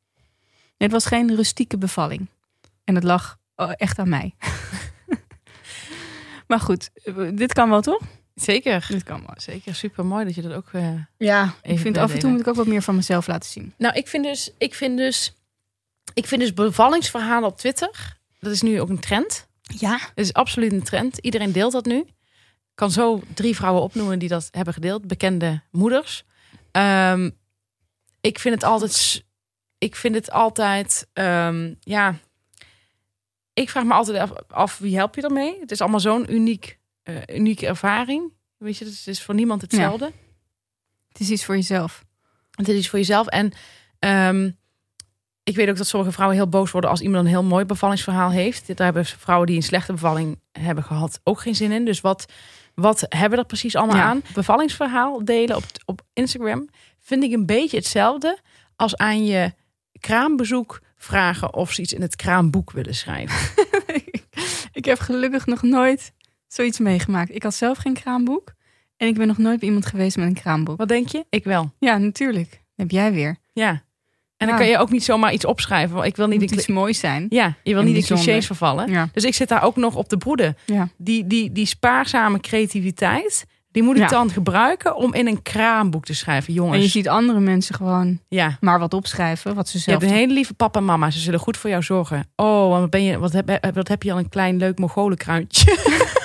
[0.78, 2.28] Nee, het was geen rustieke bevalling.
[2.84, 4.36] En het lag oh, echt aan mij.
[6.48, 8.02] maar goed, eh, dit kan wel toch?
[8.36, 8.86] Zeker.
[8.90, 9.36] Dit kan wel.
[9.38, 10.70] Zeker, super mooi dat je dat ook.
[10.72, 13.50] eh, Ja, ik vind af en toe moet ik ook wat meer van mezelf laten
[13.50, 13.74] zien.
[13.78, 15.36] Nou, ik vind dus, ik vind dus,
[16.14, 18.20] ik vind dus bevallingsverhalen op Twitter.
[18.40, 19.48] Dat is nu ook een trend.
[19.80, 19.98] Ja.
[19.98, 21.18] Het is absoluut een trend.
[21.18, 21.98] Iedereen deelt dat nu.
[21.98, 25.08] Ik kan zo drie vrouwen opnoemen die dat hebben gedeeld.
[25.08, 26.24] Bekende moeders.
[26.72, 27.30] Ehm,
[28.22, 29.26] ik vind het altijd,
[29.78, 32.16] ik vind het altijd, ehm, ja.
[33.54, 35.60] ik vraag me altijd af, af wie help je ermee?
[35.60, 38.34] Het is allemaal zo'n uniek, eh, unieke ervaring.
[38.58, 40.12] Weet je, het is voor niemand hetzelfde.
[41.08, 42.06] Het is iets voor jezelf.
[42.52, 43.28] Het is iets voor jezelf.
[43.28, 43.52] En
[44.00, 44.52] ehm,
[45.52, 48.32] ik weet ook dat sommige vrouwen heel boos worden als iemand een heel mooi bevallingsverhaal
[48.32, 48.68] heeft.
[48.68, 51.86] Daar hebben vrouwen die een slechte bevalling hebben gehad ook geen zin in.
[51.86, 52.26] Dus wat,
[52.76, 54.04] wat hebben we er precies allemaal Ja.
[54.04, 54.22] aan?
[54.34, 58.40] Bevallingsverhaal delen op, op Instagram vind ik een beetje hetzelfde
[58.76, 59.54] als aan je
[60.00, 63.66] kraambezoek vragen of ze iets in het kraamboek willen schrijven.
[64.80, 66.12] ik heb gelukkig nog nooit
[66.48, 67.36] zoiets meegemaakt.
[67.36, 68.54] Ik had zelf geen kraamboek.
[68.98, 70.78] En ik ben nog nooit bij iemand geweest met een kraamboek.
[70.78, 71.26] Wat denk je?
[71.30, 71.72] Ik wel.
[71.80, 72.62] Ja, natuurlijk.
[72.76, 73.38] heb jij weer.
[73.54, 73.84] Ja.
[74.42, 74.62] En dan Ja.
[74.64, 75.96] kan je ook niet zomaar iets opschrijven.
[75.96, 77.26] want Ik wil niet iets moois zijn.
[77.30, 78.26] ja, je wil niet bijzonder.
[78.26, 78.92] clichés vervallen.
[78.92, 79.10] Ja.
[79.14, 80.58] Dus ik zit daar ook nog op de broeden.
[80.66, 80.88] Ja.
[80.98, 86.14] Die, die, die spaarzame creativiteit, die moet ik dan gebruiken om in een kraamboek te
[86.14, 86.54] schrijven.
[86.54, 88.58] Jongens, En je ziet andere mensen gewoon ja.
[88.60, 89.56] maar wat opschrijven.
[89.56, 91.10] Wat ze Je zelf hebt een hele lieve papa en mama.
[91.12, 92.30] Ze zullen goed voor jou zorgen.
[92.36, 95.78] Oh, wat, ben je, wat, heb, wat heb je al een klein leuk Mongolenkruintje.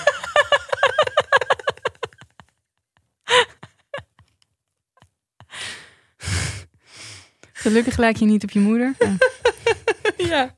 [7.66, 8.94] Gelukkig lijk je niet op je moeder.
[8.98, 9.16] Ja.
[10.32, 10.54] ja.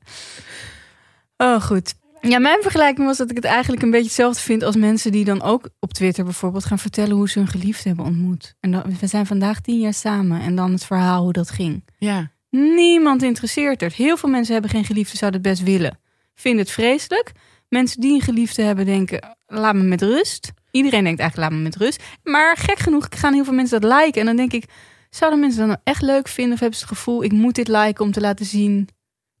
[1.37, 1.93] Oh, goed.
[2.21, 5.25] Ja, mijn vergelijking was dat ik het eigenlijk een beetje hetzelfde vind als mensen die
[5.25, 8.55] dan ook op Twitter bijvoorbeeld gaan vertellen hoe ze hun geliefde hebben ontmoet.
[8.59, 11.85] En dan, we zijn vandaag tien jaar samen en dan het verhaal hoe dat ging.
[11.97, 12.31] Ja.
[12.49, 13.93] Niemand interesseert het.
[13.93, 15.99] Heel veel mensen hebben geen geliefde, zouden het best willen.
[16.35, 17.31] Vinden het vreselijk.
[17.69, 20.51] Mensen die een geliefde hebben denken, laat me met rust.
[20.71, 22.03] Iedereen denkt eigenlijk, laat me met rust.
[22.23, 24.19] Maar gek genoeg gaan heel veel mensen dat liken.
[24.19, 24.65] En dan denk ik,
[25.09, 26.53] zouden mensen dat nou echt leuk vinden?
[26.53, 28.87] Of hebben ze het gevoel, ik moet dit liken om te laten zien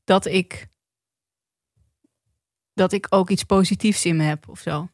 [0.03, 0.67] dat ik,
[2.73, 4.89] dat ik ook iets positiefs in me heb of zo.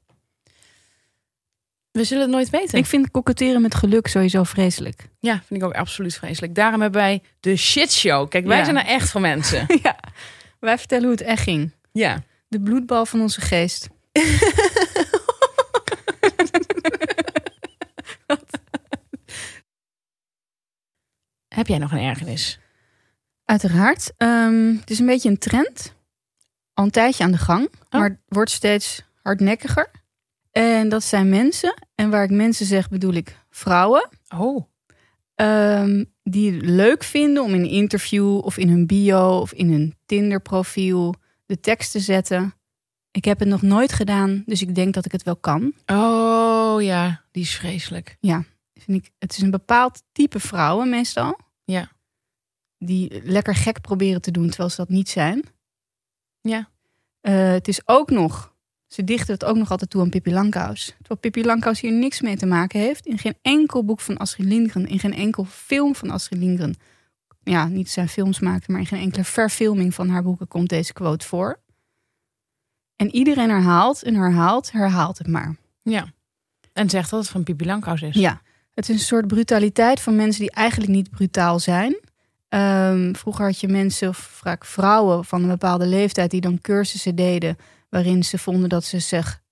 [1.91, 2.77] We zullen het nooit weten.
[2.77, 5.09] Ik vind koketteren met geluk sowieso vreselijk.
[5.19, 6.55] Ja, vind ik ook absoluut vreselijk.
[6.55, 8.29] Daarom hebben wij de shitshow.
[8.29, 8.63] Kijk, wij Ja.
[8.63, 9.65] zijn er echt voor mensen.
[9.83, 9.99] ja.
[10.59, 11.71] Wij vertellen hoe het echt ging.
[11.91, 12.23] Ja.
[12.47, 13.87] De bloedbal van onze geest.
[21.55, 22.59] Heb jij nog een ergernis?
[23.45, 24.13] Uiteraard.
[24.17, 25.95] Ehm, het is een beetje een trend.
[26.73, 27.65] Al een tijdje aan de gang.
[27.65, 27.99] Oh.
[27.99, 29.91] Maar het wordt steeds hardnekkiger.
[30.51, 31.73] En dat zijn mensen.
[31.95, 34.09] En waar ik mensen zeg, bedoel ik vrouwen.
[34.37, 34.65] Oh.
[35.35, 39.71] ehm, die het leuk vinden om in een interview of in hun bio of in
[39.71, 41.15] hun Tinder profiel
[41.45, 42.53] de tekst te zetten.
[43.11, 45.73] Ik heb het nog nooit gedaan, dus ik denk dat ik het wel kan.
[45.85, 48.17] Oh ja, die is vreselijk.
[48.73, 51.43] Vind ik, het is een bepaald type vrouwen meestal.
[51.65, 51.91] Ja.
[52.77, 55.43] Die lekker gek proberen te doen terwijl ze dat niet zijn.
[56.41, 56.69] Ja.
[57.21, 58.55] Eh, het is ook nog,
[58.87, 60.85] ze dichten het ook nog altijd toe aan Pippi Langkous.
[60.85, 63.05] Terwijl Pippi Langkous hier niks mee te maken heeft.
[63.05, 66.75] In geen enkel boek van Astrid Lindgren, in geen enkel film van Astrid Lindgren.
[67.43, 70.93] Ja, niet zijn films maakte, maar in geen enkele verfilming van haar boeken komt deze
[70.93, 71.63] quote voor.
[72.95, 75.55] En iedereen herhaalt en herhaalt, herhaalt het maar.
[75.81, 76.13] Ja.
[76.73, 78.15] En zegt dat het van Pipi Langkous is.
[78.15, 78.41] Ja,
[78.75, 81.99] het is een soort brutaliteit van mensen die eigenlijk niet brutaal zijn.
[82.49, 87.15] Ehm, vroeger had je mensen, of vaak vrouwen van een bepaalde leeftijd, die dan cursussen
[87.15, 87.57] deden.
[87.89, 89.43] waarin ze vonden dat ze zich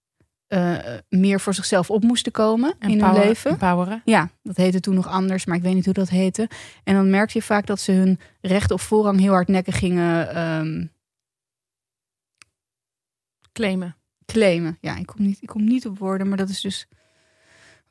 [0.48, 0.78] eh,
[1.10, 3.52] meer voor zichzelf op moesten komen in hun leven.
[3.52, 4.02] Empoweren.
[4.06, 6.50] Ja, dat heette toen nog anders, maar ik weet niet hoe dat heette.
[6.84, 10.86] En dan merkte je vaak dat ze hun recht of voorrang heel hardnekkig gingen ehm,
[13.52, 13.96] Claimen.
[14.26, 14.78] claimen.
[14.82, 16.88] Ja, ik kom, niet, ik kom niet op woorden, maar dat is dus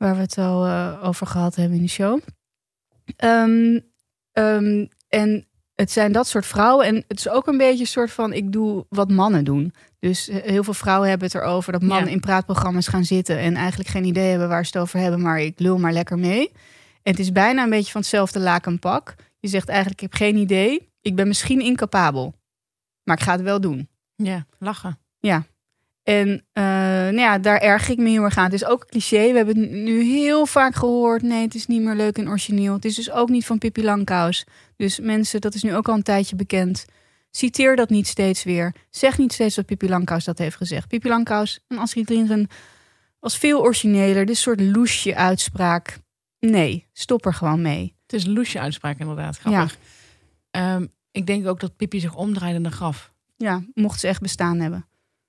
[0.03, 2.21] waar we het al eh, over gehad hebben in de show.
[3.17, 3.79] Ehm,
[4.33, 6.87] ehm, en het zijn dat soort vrouwen.
[6.87, 9.75] En het is ook een beetje een soort van: ik doe wat mannen doen.
[9.99, 12.13] Dus eh, heel veel vrouwen hebben het erover dat mannen Ja.
[12.13, 15.41] in praatprogramma's gaan zitten en eigenlijk geen idee hebben waar ze het over hebben, maar
[15.41, 16.51] ik lul maar lekker mee.
[17.03, 19.15] En het is bijna een beetje van hetzelfde lakenpak.
[19.39, 22.35] Je zegt eigenlijk: ik heb geen idee, ik ben misschien incapabel,
[23.05, 23.89] maar ik ga het wel doen.
[24.15, 24.99] Ja, lachen.
[26.03, 28.45] En eh, nou ja, daar erg ik me heel erg aan.
[28.45, 29.31] Het is ook een cliché.
[29.31, 31.23] We hebben het nu heel vaak gehoord.
[31.23, 32.75] Nee, het is niet meer leuk en origineel.
[32.75, 34.45] Het is dus ook niet van Pippi Langkous.
[34.77, 36.85] Dus mensen, dat is nu ook al een tijdje bekend.
[37.31, 38.75] Citeer dat niet steeds weer.
[38.91, 40.89] Zeg niet steeds dat Pippi Langkous dat heeft gezegd.
[40.89, 42.49] Pippi Langkous en Astrid Lindgren
[43.21, 44.27] was veel origineler.
[44.27, 45.99] Dit soort loesje uitspraak.
[46.39, 47.97] Nee, stop er gewoon mee.
[48.03, 49.39] Het is een loesje uitspraak inderdaad.
[49.39, 49.77] Grappig.
[50.51, 53.13] Ehm, ik denk ook dat Pippi zich omdraaide in de graf.
[53.37, 54.87] Ja, mocht ze echt bestaan hebben.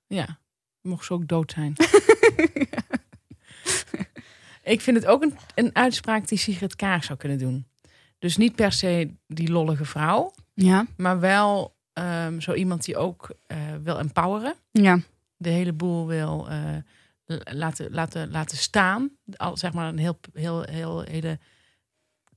[0.07, 0.39] Ja,
[0.83, 1.73] mocht ze ook dood zijn.
[4.63, 7.65] ik vind het ook een, een uitspraak die Sigrid Kaag zou kunnen doen.
[8.19, 13.29] Dus niet per se die lollige vrouw, Ja, maar wel ehm, zo iemand die ook
[13.47, 14.53] eh, wil empoweren.
[14.71, 14.99] ja,
[15.37, 16.59] De hele boel wil eh,
[17.43, 19.09] laten, laten, laten staan.
[19.35, 21.39] Al, zeg maar een heel, heel, heel hele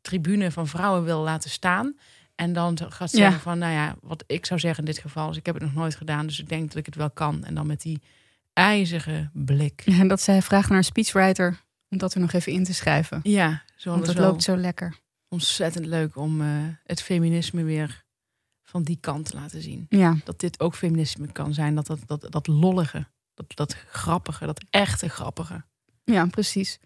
[0.00, 1.96] tribune van vrouwen wil laten staan.
[2.34, 3.22] En dan gaat ze Ja.
[3.22, 5.64] zeggen van, nou ja, wat ik zou zeggen in dit geval is, ik heb het
[5.64, 7.44] nog nooit gedaan, dus ik denk dat ik het wel kan.
[7.44, 8.00] En dan met die
[8.56, 9.82] ijzige blik.
[10.00, 13.20] En dat zij vraagt naar een speechwriter om dat er nog even in te schrijven.
[13.22, 14.96] Ja, zo Want het loopt zo lekker.
[15.28, 16.48] ontzettend leuk om eh,
[16.84, 18.04] het feminisme weer
[18.64, 19.86] van die kant te laten zien.
[19.88, 24.46] Ja, Dat dit ook feminisme kan zijn, dat dat, dat, dat lollige, dat, dat grappige,
[24.46, 25.64] dat echte grappige.
[26.04, 26.78] ja, precies.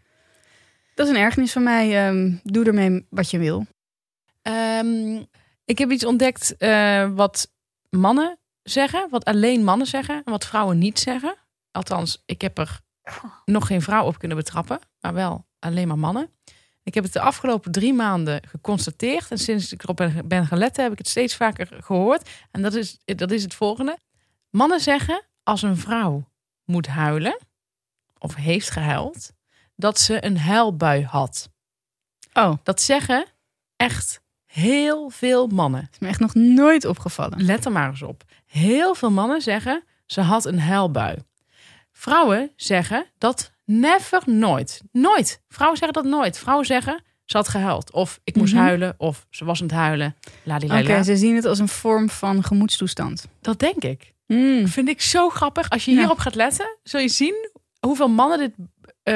[0.94, 2.06] Dat is een ergernis van mij.
[2.08, 3.66] Ehm, doe ermee wat je wil.
[4.42, 5.22] Ehm,
[5.64, 7.52] ik heb iets ontdekt eh, wat
[7.90, 11.36] mannen zeggen, wat alleen mannen zeggen en wat vrouwen niet zeggen.
[11.72, 12.80] Althans, ik heb er
[13.44, 16.30] nog geen vrouw op kunnen betrappen, maar wel alleen maar mannen.
[16.82, 20.92] Ik heb het de afgelopen drie maanden geconstateerd en sinds ik erop ben, letten heb
[20.92, 22.28] ik het steeds vaker gehoord.
[22.50, 23.98] En dat is, dat is het volgende.
[24.50, 26.28] Mannen zeggen als een vrouw
[26.64, 27.38] moet huilen
[28.18, 29.32] of heeft gehuild,
[29.76, 31.50] dat ze een huilbui had.
[32.32, 33.26] Oh, Dat zeggen
[33.76, 35.88] echt heel veel mannen.
[35.92, 37.44] is me echt nog nooit opgevallen.
[37.44, 38.24] Let er maar eens op.
[38.46, 41.18] Heel veel mannen zeggen ze had een huilbui.
[42.00, 44.82] Vrouwen zeggen dat never, nooit.
[44.92, 45.42] Nooit.
[45.48, 46.38] Vrouwen zeggen dat nooit.
[46.38, 47.92] Vrouwen zeggen ze had gehuild.
[47.92, 48.62] Of ik moest Mhm.
[48.62, 48.94] huilen.
[48.98, 50.16] Of ze was aan het huilen.
[50.64, 53.26] Oké, ze zien het als een vorm van gemoedstoestand.
[53.40, 54.14] Dat denk ik.
[54.26, 54.68] Mm.
[54.68, 55.70] Vind ik zo grappig.
[55.70, 55.96] Als je Ja.
[55.98, 58.52] hierop gaat letten, zul je zien hoeveel mannen dit
[59.02, 59.14] eh,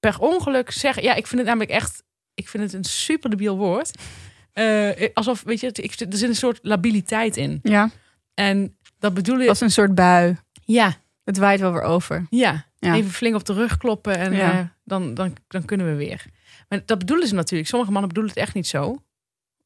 [0.00, 1.02] per ongeluk zeggen.
[1.02, 2.02] Ja, ik vind het namelijk echt.
[2.34, 3.90] Ik vind het een super debiel woord.
[4.52, 7.58] Eh, alsof, weet je, ik, er zit een soort labiliteit in.
[7.62, 7.90] Ja,
[8.34, 9.48] En dat bedoel ik.
[9.48, 10.36] als een soort bui.
[10.64, 12.26] Ja, Het waait wel weer over.
[12.30, 12.94] ja, Ja.
[12.94, 14.52] Even flink op de rug kloppen en Ja.
[14.52, 16.24] eh, dan, dan, dan kunnen we weer.
[16.68, 17.68] Maar dat bedoelen ze natuurlijk.
[17.70, 19.02] Sommige mannen bedoelen het echt niet zo.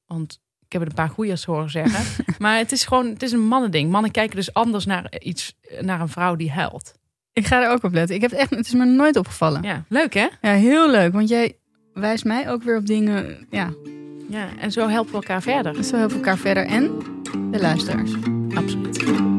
[0.07, 2.25] Want ik heb het een paar goeiers horen zeggen.
[2.39, 3.91] maar het is gewoon, het is een mannending.
[3.91, 6.95] Mannen kijken dus anders naar iets, naar een vrouw die huilt.
[7.33, 8.15] Ik ga er ook op letten.
[8.15, 9.63] Ik heb het echt, het is me nooit opgevallen.
[9.63, 10.29] Ja, Ja, leuk hè?
[10.41, 11.13] heel leuk.
[11.13, 11.59] Want jij
[11.95, 13.47] wijst mij ook weer op dingen.
[13.51, 13.73] Ja,
[14.29, 15.85] Ja, en zo helpen we elkaar verder.
[15.85, 16.67] zo helpen we elkaar verder.
[16.67, 16.91] En
[17.51, 18.13] de luisteraars.
[18.55, 19.35] Absoluut.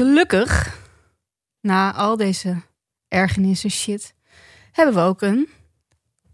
[0.00, 0.78] Gelukkig,
[1.60, 2.56] na al deze
[3.08, 4.14] ergernissen shit,
[4.72, 5.48] hebben we ook een,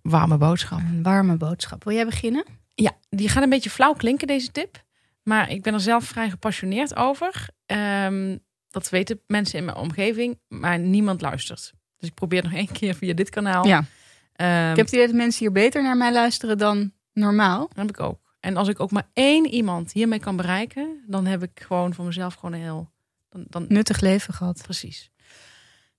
[0.02, 0.78] Warme boodschap.
[0.78, 1.84] een warme boodschap.
[1.84, 2.44] Wil jij beginnen?
[2.74, 4.84] Ja, die gaat een beetje flauw klinken, deze tip.
[5.22, 7.48] Maar ik ben er zelf vrij gepassioneerd over.
[7.66, 8.36] Ehm,
[8.70, 11.72] dat weten mensen in mijn omgeving, maar niemand luistert.
[11.96, 13.66] Dus ik probeer nog één keer via dit kanaal.
[13.66, 13.84] Ja.
[14.32, 17.68] Ehm, Ik heb het idee dat mensen hier beter naar mij luisteren dan normaal.
[17.68, 18.34] Dat heb ik ook.
[18.40, 22.04] En als ik ook maar één iemand hiermee kan bereiken, dan heb ik gewoon voor
[22.04, 22.94] mezelf gewoon een heel.
[23.36, 24.62] Dan, dan, Nuttig leven gehad.
[24.62, 25.10] precies.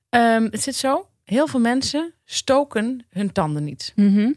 [0.09, 1.09] Ehm, het zit zo.
[1.23, 3.93] Heel veel mensen stoken hun tanden niet.
[3.95, 4.31] Mhm.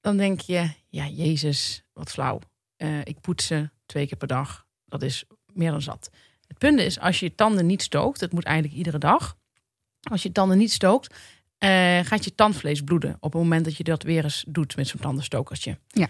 [0.00, 2.38] Dan denk je, ja, Jezus, wat flauw.
[2.76, 4.66] Eh, ik poets ze twee keer per dag.
[4.86, 6.10] Dat is meer dan zat.
[6.46, 9.36] Het punt is, als je je tanden niet stookt, het moet eigenlijk iedere dag.
[10.02, 11.14] Als je tanden niet stookt,
[11.58, 13.16] eh, gaat je tandvlees bloeden.
[13.20, 15.78] Op het moment dat je dat weer eens doet met zo'n tandenstokertje.
[15.86, 16.08] Ja.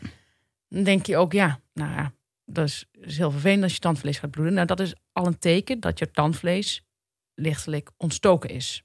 [0.68, 2.12] Dan denk je ook, ja, nou ja,
[2.44, 4.54] dat is, is heel vervelend als je tandvlees gaat bloeden.
[4.54, 6.84] Nou, dat is al een teken dat je tandvlees
[7.34, 8.82] lichtelijk ontstoken is.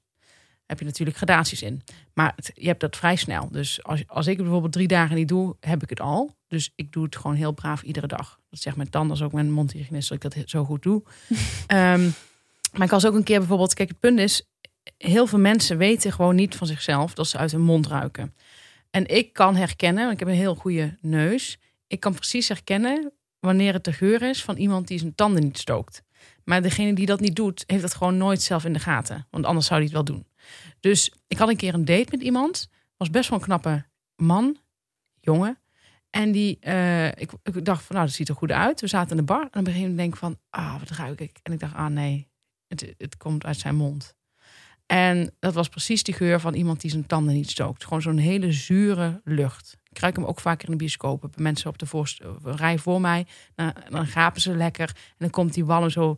[0.66, 1.82] Heb je natuurlijk gradaties in.
[2.14, 3.48] Maar het- je hebt dat vrij snel.
[3.50, 6.36] Dus als, als ik het bijvoorbeeld drie dagen niet doe, heb ik het al.
[6.48, 8.40] Dus ik doe het gewoon heel braaf iedere dag.
[8.50, 11.02] Dat zegt mijn tandarts ook, mijn mondhygiënist, dat ik dat zo goed doe.
[11.66, 12.10] Ehm,
[12.72, 13.74] maar ik was ook een keer bijvoorbeeld...
[13.74, 14.48] Kijk, het punt is,
[14.96, 17.14] heel veel mensen weten gewoon niet van zichzelf...
[17.14, 18.34] dat ze uit hun mond ruiken.
[18.90, 21.58] En ik kan herkennen, want ik heb een heel goede neus...
[21.86, 25.58] ik kan precies herkennen wanneer het de geur is van iemand die zijn tanden niet
[25.58, 26.02] stookt.
[26.44, 29.26] Maar degene die dat niet doet, heeft dat gewoon nooit zelf in de gaten.
[29.30, 30.26] Want anders zou hij het wel doen.
[30.80, 32.68] Dus ik had een keer een date met iemand.
[32.96, 33.84] Was best wel een knappe
[34.16, 34.58] man,
[35.20, 35.58] jongen.
[36.10, 37.30] En die, eh, ik,
[37.64, 38.80] dacht van, nou, dat ziet er goed uit.
[38.80, 39.40] We zaten in de bar.
[39.40, 41.38] En op een gegeven moment denk ik van, ah, wat ruik ik?
[41.42, 42.30] En ik dacht, ah nee,
[42.66, 44.14] het, het komt uit zijn mond.
[44.90, 47.84] En dat was precies die geur van iemand die zijn tanden niet stookt.
[47.84, 49.76] Gewoon zo'n hele zure lucht.
[49.90, 51.20] Ik ruik hem ook vaker in de bioscoop.
[51.20, 53.26] Bij mensen op de voorst- rij voor mij.
[53.54, 54.88] Dan, dan gapen ze lekker.
[54.88, 56.16] En dan komt die walm zo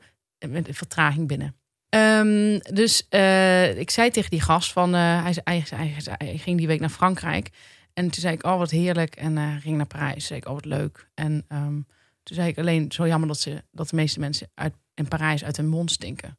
[0.48, 1.56] met vertraging binnen.
[1.88, 4.94] Ehm, dus eh, ik zei tegen die gast van...
[4.94, 5.64] eh, hij
[6.36, 7.50] ging die week naar Frankrijk.
[7.92, 9.14] En toen zei ik, oh wat heerlijk.
[9.14, 10.26] En eh, ging naar Parijs.
[10.26, 11.10] Zei ik, oh wat leuk.
[11.14, 11.80] En ehm,
[12.22, 15.44] toen zei ik alleen, zo jammer dat, ze, dat de meeste mensen uit, in Parijs
[15.44, 16.38] uit hun mond stinken.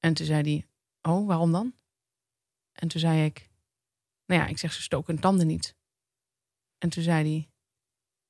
[0.00, 0.64] En toen zei hij,
[1.08, 1.74] oh waarom dan?
[2.72, 3.50] En toen zei ik,
[4.26, 5.76] nou ja, ik zeg, ze stoken hun tanden niet.
[6.78, 7.50] En toen zei hij,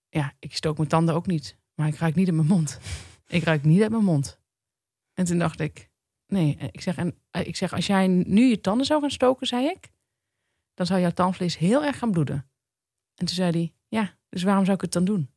[0.08, 1.56] ja, ik stook mijn tanden ook niet.
[1.74, 2.78] Maar ik ruik niet in mijn mond.
[3.26, 4.38] Ik ruik niet uit mijn mond.
[5.12, 5.90] En toen dacht ik,
[6.26, 9.46] nee, ik zeg, en, eh, ik zeg, als jij nu je tanden zou gaan stoken,
[9.46, 9.92] zei ik,
[10.74, 12.36] dan zou jouw tandvlees heel erg gaan bloeden.
[13.14, 15.30] En toen zei hij, ja, dus waarom zou ik het dan doen?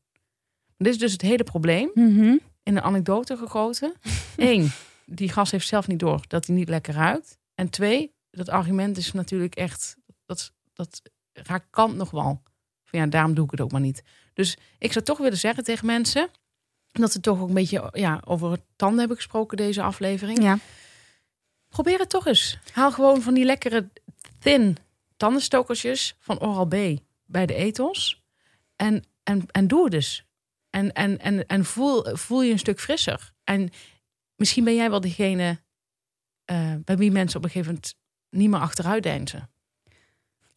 [0.78, 2.22] Dit is dus het hele probleem Mhm.
[2.64, 3.94] in een anekdote gegoten.
[4.36, 4.70] Eén,
[5.10, 7.38] die gast heeft zelf niet door dat hij niet lekker ruikt.
[7.56, 11.02] En twee, dat argument is natuurlijk echt, dat, dat
[11.34, 12.42] raakt kant nog wel.
[12.84, 14.04] Van ja, daarom doe ik het ook maar niet.
[14.34, 16.30] Dus ik zou toch willen zeggen tegen mensen,
[16.92, 20.42] dat ze toch ook een beetje ja, over tanden hebben gesproken deze aflevering.
[20.42, 20.58] Ja.
[21.70, 22.60] Probeer het toch eens.
[22.72, 23.90] Haal gewoon van die lekkere
[24.40, 24.78] thin
[25.18, 28.24] tandenstokertjes van Oral-B bij de etels.
[28.76, 30.26] En, en, en doe het dus.
[30.70, 33.34] En, en, en, en voel, voel je een stuk frisser.
[33.44, 33.70] En
[34.38, 35.62] misschien ben jij wel degene
[36.46, 37.96] eh, bij wie mensen op een gegeven moment
[38.30, 39.50] niet meer achteruit deinzen.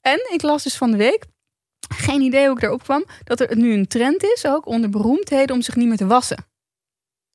[0.00, 1.24] En ik las dus van de week,
[1.88, 5.54] geen idee hoe ik daarop kwam, dat er nu een trend is, ook onder beroemdheden,
[5.54, 6.48] om zich niet meer te wassen.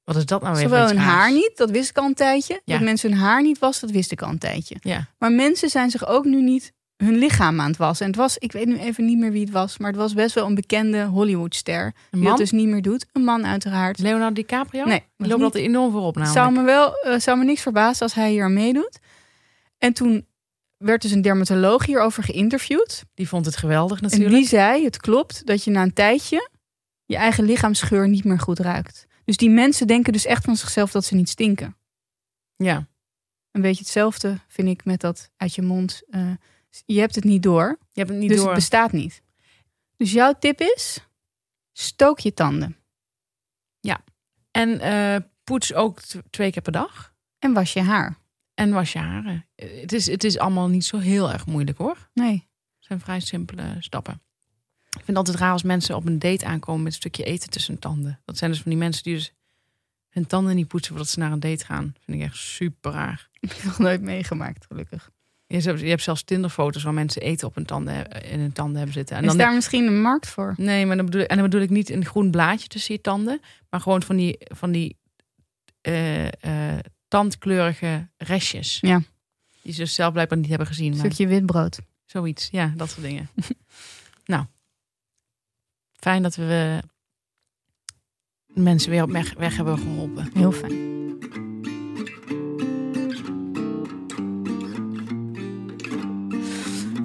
[0.03, 0.63] Wat is dat nou weer?
[0.63, 2.61] Zowel hun haar niet, dat wist ik al een tijdje.
[2.65, 2.73] Ja.
[2.73, 4.75] Dat mensen hun haar niet wassen, dat wist ik al een tijdje.
[4.81, 8.05] Ja, Maar mensen zijn zich ook nu niet hun lichaam aan het wassen.
[8.05, 10.13] En het was, ik weet nu even niet meer wie het was, maar het was
[10.13, 11.93] best wel een bekende Hollywoodster.
[12.11, 13.05] Die dat dus niet meer doet.
[13.11, 13.99] Een man uiteraard.
[13.99, 14.85] Leonardo DiCaprio?
[14.85, 16.33] Nee, Die loopt niet- dat enorm Het namelijk.
[16.37, 18.99] zou me wel eh, zou me niks verbazen als hij hier aan meedoet.
[19.77, 20.25] En toen
[20.77, 23.03] werd dus een dermatoloog hierover geïnterviewd.
[23.13, 24.35] Die vond het geweldig En natuurlijk.
[24.35, 26.49] die zei, het klopt dat je na een tijdje
[27.05, 29.05] je eigen lichaamsgeur niet meer goed ruikt.
[29.25, 31.75] Dus die mensen denken dus echt van zichzelf dat ze niet stinken.
[32.55, 32.87] Ja,
[33.51, 36.01] Een beetje hetzelfde vind ik met dat uit je mond.
[36.09, 36.21] eh,
[36.85, 38.47] je hebt het niet door, je hebt het niet dus door.
[38.47, 39.21] het bestaat niet.
[39.97, 41.07] Dus jouw tip is,
[41.71, 42.77] stook je tanden
[44.55, 47.13] En eh, poets ook twee keer per dag.
[47.39, 48.17] en was je haar.
[48.53, 49.45] En was je haren.
[49.55, 52.09] Het is, het is allemaal niet zo heel erg moeilijk hoor.
[52.13, 52.33] Nee,
[52.77, 54.21] Het zijn vrij simpele stappen.
[54.85, 57.49] Ik vind het altijd raar als mensen op een date aankomen met een stukje eten
[57.49, 58.21] tussen hun tanden.
[58.25, 59.33] Dat zijn dus van die mensen die dus
[60.09, 61.95] hun tanden niet poetsen voordat ze naar een date gaan.
[61.99, 63.29] vind ik echt super raar.
[63.39, 65.11] ik heb nog nooit meegemaakt, gelukkig.
[65.47, 68.75] Je hebt, je hebt zelfs Tinderfoto's waar mensen eten op hun tanden, in hun tanden
[68.75, 69.15] hebben zitten.
[69.15, 70.53] En is dan daar misschien een markt voor?
[70.57, 73.39] Nee, maar dan bedoel, en dan bedoel ik niet een groen blaadje tussen je tanden,
[73.69, 74.97] maar gewoon van die, van die
[75.81, 78.77] eh, eh, tandkleurige restjes.
[78.81, 79.01] Ja.
[79.61, 80.91] Die ze dus zelf blijkbaar niet hebben gezien.
[80.91, 81.79] Een Maar stukje witbrood.
[82.05, 83.29] zoiets, ja, dat soort dingen.
[84.25, 84.45] nou,
[85.93, 86.79] fijn dat we
[88.47, 90.29] mensen weer op weg, weg hebben geholpen.
[90.33, 91.53] Heel fijn.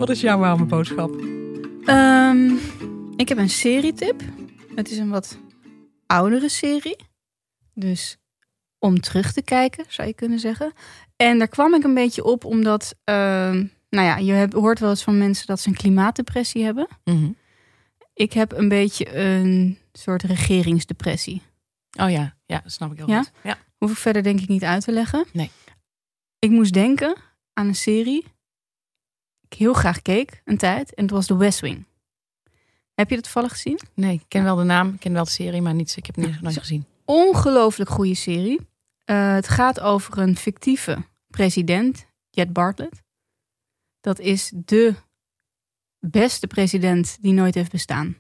[0.01, 1.11] Wat is jouw warme boodschap?
[1.85, 2.51] Ehm,
[3.17, 4.23] ik heb een serietip.
[4.75, 5.39] Het is een wat
[6.07, 6.97] oudere serie.
[7.75, 8.17] Dus
[8.79, 10.73] om terug te kijken, zou je kunnen zeggen.
[11.17, 12.95] En daar kwam ik een beetje op omdat...
[13.05, 16.89] ehm, nou ja, je hebt, hoort wel eens van mensen dat ze een klimaatdepressie hebben.
[17.05, 17.31] Mhm.
[18.15, 21.43] Ik heb een beetje een soort regeringsdepressie.
[22.01, 23.19] Oh ja, ja, dat snap ik heel Ja?
[23.19, 23.33] goed.
[23.43, 23.59] Ja.
[23.79, 25.25] Hoef ik verder denk ik niet uit te leggen.
[25.33, 25.51] Nee.
[26.39, 27.17] Ik moest denken
[27.53, 28.25] aan een serie
[29.51, 30.95] ik heel graag keek een tijd.
[30.95, 31.87] En het was The West Wing.
[32.95, 33.81] Heb je dat toevallig gezien?
[33.95, 36.15] Nee, ik ken wel de naam, ik ken wel de serie, maar niet, ik heb
[36.15, 36.87] het nooit gezien.
[37.05, 38.69] Ongelooflijk goede serie.
[39.05, 43.03] Eh, het gaat over een fictieve president, Jet Bartlett.
[44.01, 44.95] Dat is de
[45.99, 48.17] beste president die nooit heeft bestaan.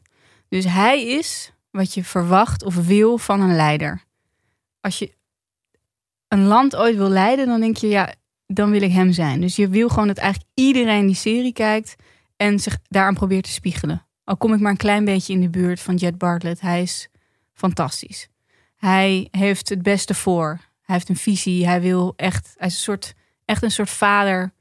[0.48, 4.04] Dus hij is wat je verwacht of wil van een leider.
[4.80, 5.14] Als je
[6.28, 8.14] een land ooit wil leiden, dan denk je, ja,
[8.52, 9.40] dan wil ik hem zijn.
[9.40, 11.96] Dus je wil gewoon dat eigenlijk iedereen die serie kijkt
[12.36, 14.06] en zich daaraan probeert te spiegelen.
[14.24, 16.60] Al kom ik maar een klein beetje in de buurt van Jet Bartlett.
[16.60, 17.08] Hij is
[17.52, 18.28] fantastisch.
[18.76, 20.58] Hij heeft het beste voor.
[20.82, 21.66] Hij heeft een visie.
[21.66, 24.52] Hij wil echt, hij is een soort, echt een soort vader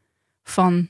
[0.43, 0.89] van,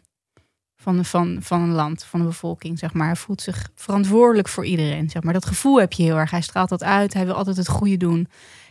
[0.75, 3.07] van, van, van een land, van een bevolking, zeg maar.
[3.07, 5.33] Hij voelt zich verantwoordelijk voor iedereen, zeg maar.
[5.33, 6.31] Dat gevoel heb je heel erg.
[6.31, 7.13] Hij straalt dat uit.
[7.13, 8.27] Hij wil altijd het goede doen.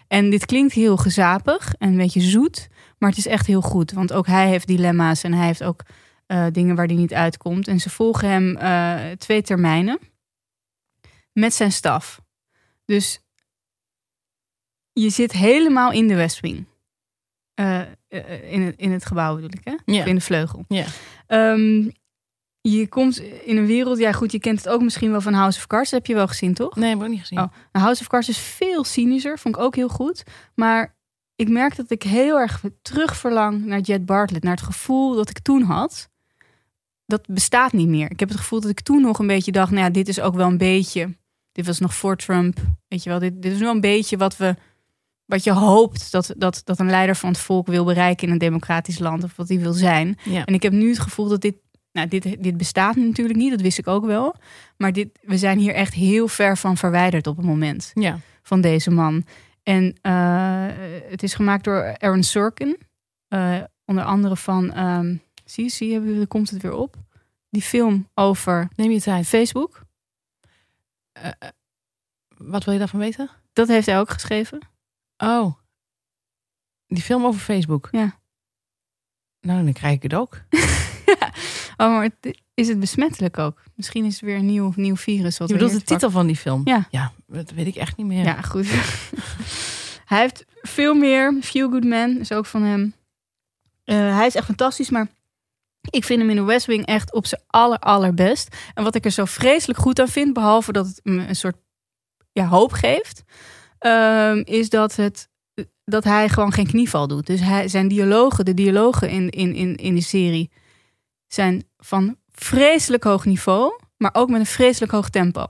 [0.08, 2.68] En dit klinkt heel gezapig en een beetje zoet,
[2.98, 3.92] maar het is echt heel goed.
[3.92, 5.82] Want ook hij heeft dilemma's en hij heeft ook
[6.26, 7.68] eh, dingen waar hij niet uitkomt.
[7.68, 9.98] En ze volgen hem eh, twee termijnen
[11.32, 12.20] met zijn staf.
[12.84, 13.20] Dus
[14.92, 16.66] je zit helemaal in de West Wing.
[17.54, 17.80] Eh,
[18.50, 20.02] in, het, in het gebouw bedoel ik, hè?
[20.04, 20.64] In de vleugel.
[20.68, 20.84] Ja.
[21.26, 21.88] Ehm,
[22.60, 25.58] je komt in een wereld, ja goed, je kent het ook misschien wel van House
[25.58, 25.90] of Cards.
[25.90, 26.76] Dat heb je wel gezien, toch?
[26.76, 27.38] Nee, heb ik ook niet gezien.
[27.38, 27.52] Oh.
[27.72, 30.24] Nou, House of Cards is veel cynischer, vond ik ook heel goed.
[30.54, 30.96] Maar
[31.38, 34.44] ik merk dat ik heel erg terug verlang naar Jet Bartlett.
[34.44, 36.08] Naar het gevoel dat ik toen had.
[37.06, 38.10] Dat bestaat niet meer.
[38.10, 39.70] Ik heb het gevoel dat ik toen nog een beetje dacht...
[39.70, 41.16] nou ja, dit is ook wel een beetje...
[41.52, 42.58] Dit was nog voor Trump.
[42.88, 44.54] Weet je wel, dit, dit is wel een beetje wat we...
[45.24, 48.38] Wat je hoopt dat, dat, dat een leider van het volk wil bereiken in een
[48.38, 49.24] democratisch land.
[49.24, 50.18] Of wat hij wil zijn.
[50.24, 50.44] Ja.
[50.44, 51.56] En ik heb nu het gevoel dat dit,
[51.92, 54.34] nou, dit, dit bestaat natuurlijk niet, dat wist ik ook wel.
[54.76, 58.18] Maar dit, we zijn hier echt heel ver van verwijderd op het moment ja.
[58.42, 59.24] van deze man.
[59.68, 60.66] En eh,
[61.10, 62.78] het is gemaakt door Aaron Sorkin.
[63.28, 66.96] Eh, onder andere van, ehm zie je, zie je, er komt het weer op.
[67.50, 69.26] Die film over Neem je tijd.
[69.26, 69.82] Facebook.
[71.12, 71.30] Eh,
[72.36, 73.30] wat wil je daarvan weten?
[73.52, 74.68] Dat heeft hij ook geschreven.
[75.16, 75.54] Oh.
[76.86, 77.88] Die film over Facebook.
[77.90, 78.20] Ja.
[79.40, 80.40] Nou, dan krijg ik het ook.
[81.80, 83.62] Oh, maar het- is het besmettelijk ook?
[83.74, 85.38] Misschien is het weer een nieuw, nieuw virus.
[85.38, 86.60] Wat Je bedoelt de titel van die film?
[86.64, 86.86] Ja.
[86.90, 88.24] Ja, dat weet ik echt niet meer.
[88.24, 88.66] Ja, goed.
[90.10, 91.36] hij heeft veel meer.
[91.42, 92.94] Feel Good Man is ook van hem.
[93.84, 95.06] Eh, hij is echt fantastisch, maar
[95.90, 98.56] ik vind hem in de West Wing echt op zijn aller, allerbest.
[98.74, 101.56] En wat ik er zo vreselijk goed aan vind, behalve dat het me een soort
[102.32, 103.22] ja, hoop geeft,
[103.78, 105.28] ehm, is dat, het,
[105.84, 107.26] dat hij gewoon geen knieval doet.
[107.26, 110.50] Dus hij, zijn dialogen, de dialogen in, in, in, in de serie,
[111.28, 115.46] zijn van vreselijk hoog niveau, maar ook met een vreselijk hoog tempo.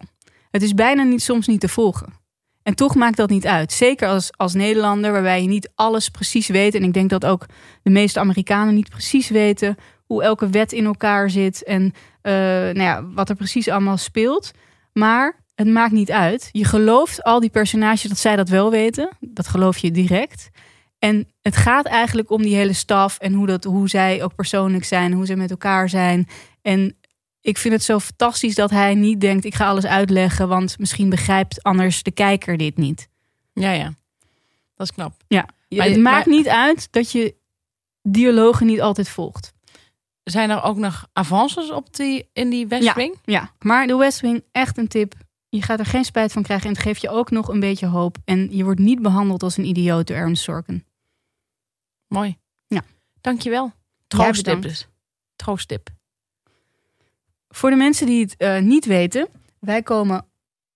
[0.50, 2.12] Het is bijna niet, soms niet te volgen.
[2.62, 3.72] En toch maakt dat niet uit.
[3.72, 6.74] Zeker als, als Nederlander, waarbij je niet alles precies weet.
[6.74, 7.46] En ik denk dat ook
[7.82, 11.64] de meeste Amerikanen niet precies weten hoe elke wet in elkaar zit.
[11.64, 14.50] En eh, nou ja, wat er precies allemaal speelt.
[14.92, 16.48] Maar het maakt niet uit.
[16.52, 19.08] Je gelooft al die personages dat zij dat wel weten.
[19.20, 20.50] Dat geloof je direct.
[20.98, 24.84] En het gaat eigenlijk om die hele staf en hoe, dat, hoe zij ook persoonlijk
[24.84, 26.28] zijn, hoe ze met elkaar zijn.
[26.62, 26.96] En
[27.40, 31.08] ik vind het zo fantastisch dat hij niet denkt: ik ga alles uitleggen, want misschien
[31.08, 33.08] begrijpt anders de kijker dit niet.
[33.52, 33.94] ja, ja.
[34.74, 35.14] Dat is knap.
[35.28, 37.34] Ja, Maar- het maakt niet uit dat je
[38.02, 39.52] dialogen niet altijd volgt.
[40.24, 42.94] Zijn er ook nog avances op die, in die West Ja.
[42.94, 43.14] Wing?
[43.24, 45.14] Ja, maar de West Wing, echt een tip.
[45.48, 47.86] Je gaat er geen spijt van krijgen en het geeft je ook nog een beetje
[47.86, 48.16] hoop.
[48.24, 50.84] En je wordt niet behandeld als een idioot door Aaron Sorkin.
[52.08, 52.38] Mooi.
[52.66, 52.82] Ja.
[53.20, 53.72] Dankjewel.
[54.36, 54.62] Bedankt.
[54.62, 54.88] dus.
[57.48, 59.28] Voor de mensen die het eh, niet weten,
[59.60, 60.26] wij komen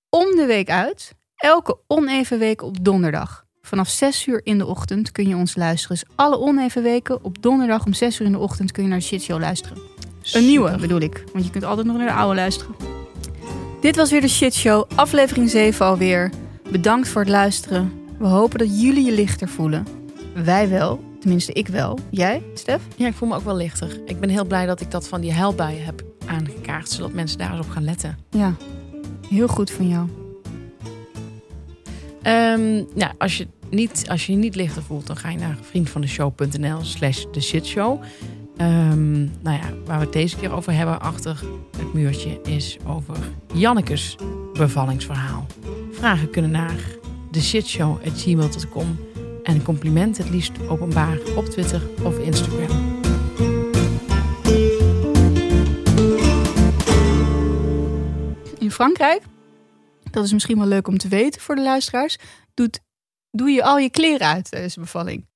[0.08, 1.14] om de week uit.
[1.36, 3.46] Elke oneven week op donderdag.
[3.62, 5.96] Vanaf 6 uur in de ochtend kun je ons luisteren.
[5.96, 8.98] Dus alle oneven weken op donderdag om 6 uur in de ochtend kun je naar
[8.98, 9.78] de shitshow luisteren.
[10.32, 12.74] Een nieuwe bedoel ik, want je kunt altijd nog naar de oude luisteren.
[13.80, 16.30] Dit was weer de shitshow, aflevering 7 alweer.
[16.70, 17.92] Bedankt voor het luisteren.
[18.18, 19.86] We hopen dat jullie je lichter voelen.
[20.34, 21.98] Wij wel, tenminste ik wel.
[22.10, 22.80] Jij, Stef?
[22.96, 24.00] Ja, ik voel me ook wel lichter.
[24.06, 27.50] Ik ben heel blij dat ik dat van die huilbuien heb aangekaart, zodat mensen daar
[27.50, 28.18] eens op gaan letten.
[28.30, 28.54] Ja,
[29.28, 30.08] heel goed van jou.
[32.94, 36.84] Nou, als je, niet, als je je niet lichter voelt, dan ga je naar vriendvandeshow.nl
[36.84, 38.02] slash de shitshow.
[38.56, 41.42] Ehm, nou ja, waar we het deze keer over hebben achter
[41.76, 43.16] het muurtje is over
[43.54, 44.16] Jannekes
[44.52, 45.46] bevallingsverhaal.
[45.92, 46.80] Vragen kunnen naar
[47.30, 49.11] theshitshow.gmail.com
[49.42, 53.00] en een compliment het liefst openbaar op Twitter of Instagram.
[58.58, 59.22] In Frankrijk,
[60.10, 62.18] dat is misschien wel leuk om te weten voor de luisteraars,
[62.54, 62.80] doet,
[63.30, 65.30] doe je al je kleren uit tijdens de bevalling.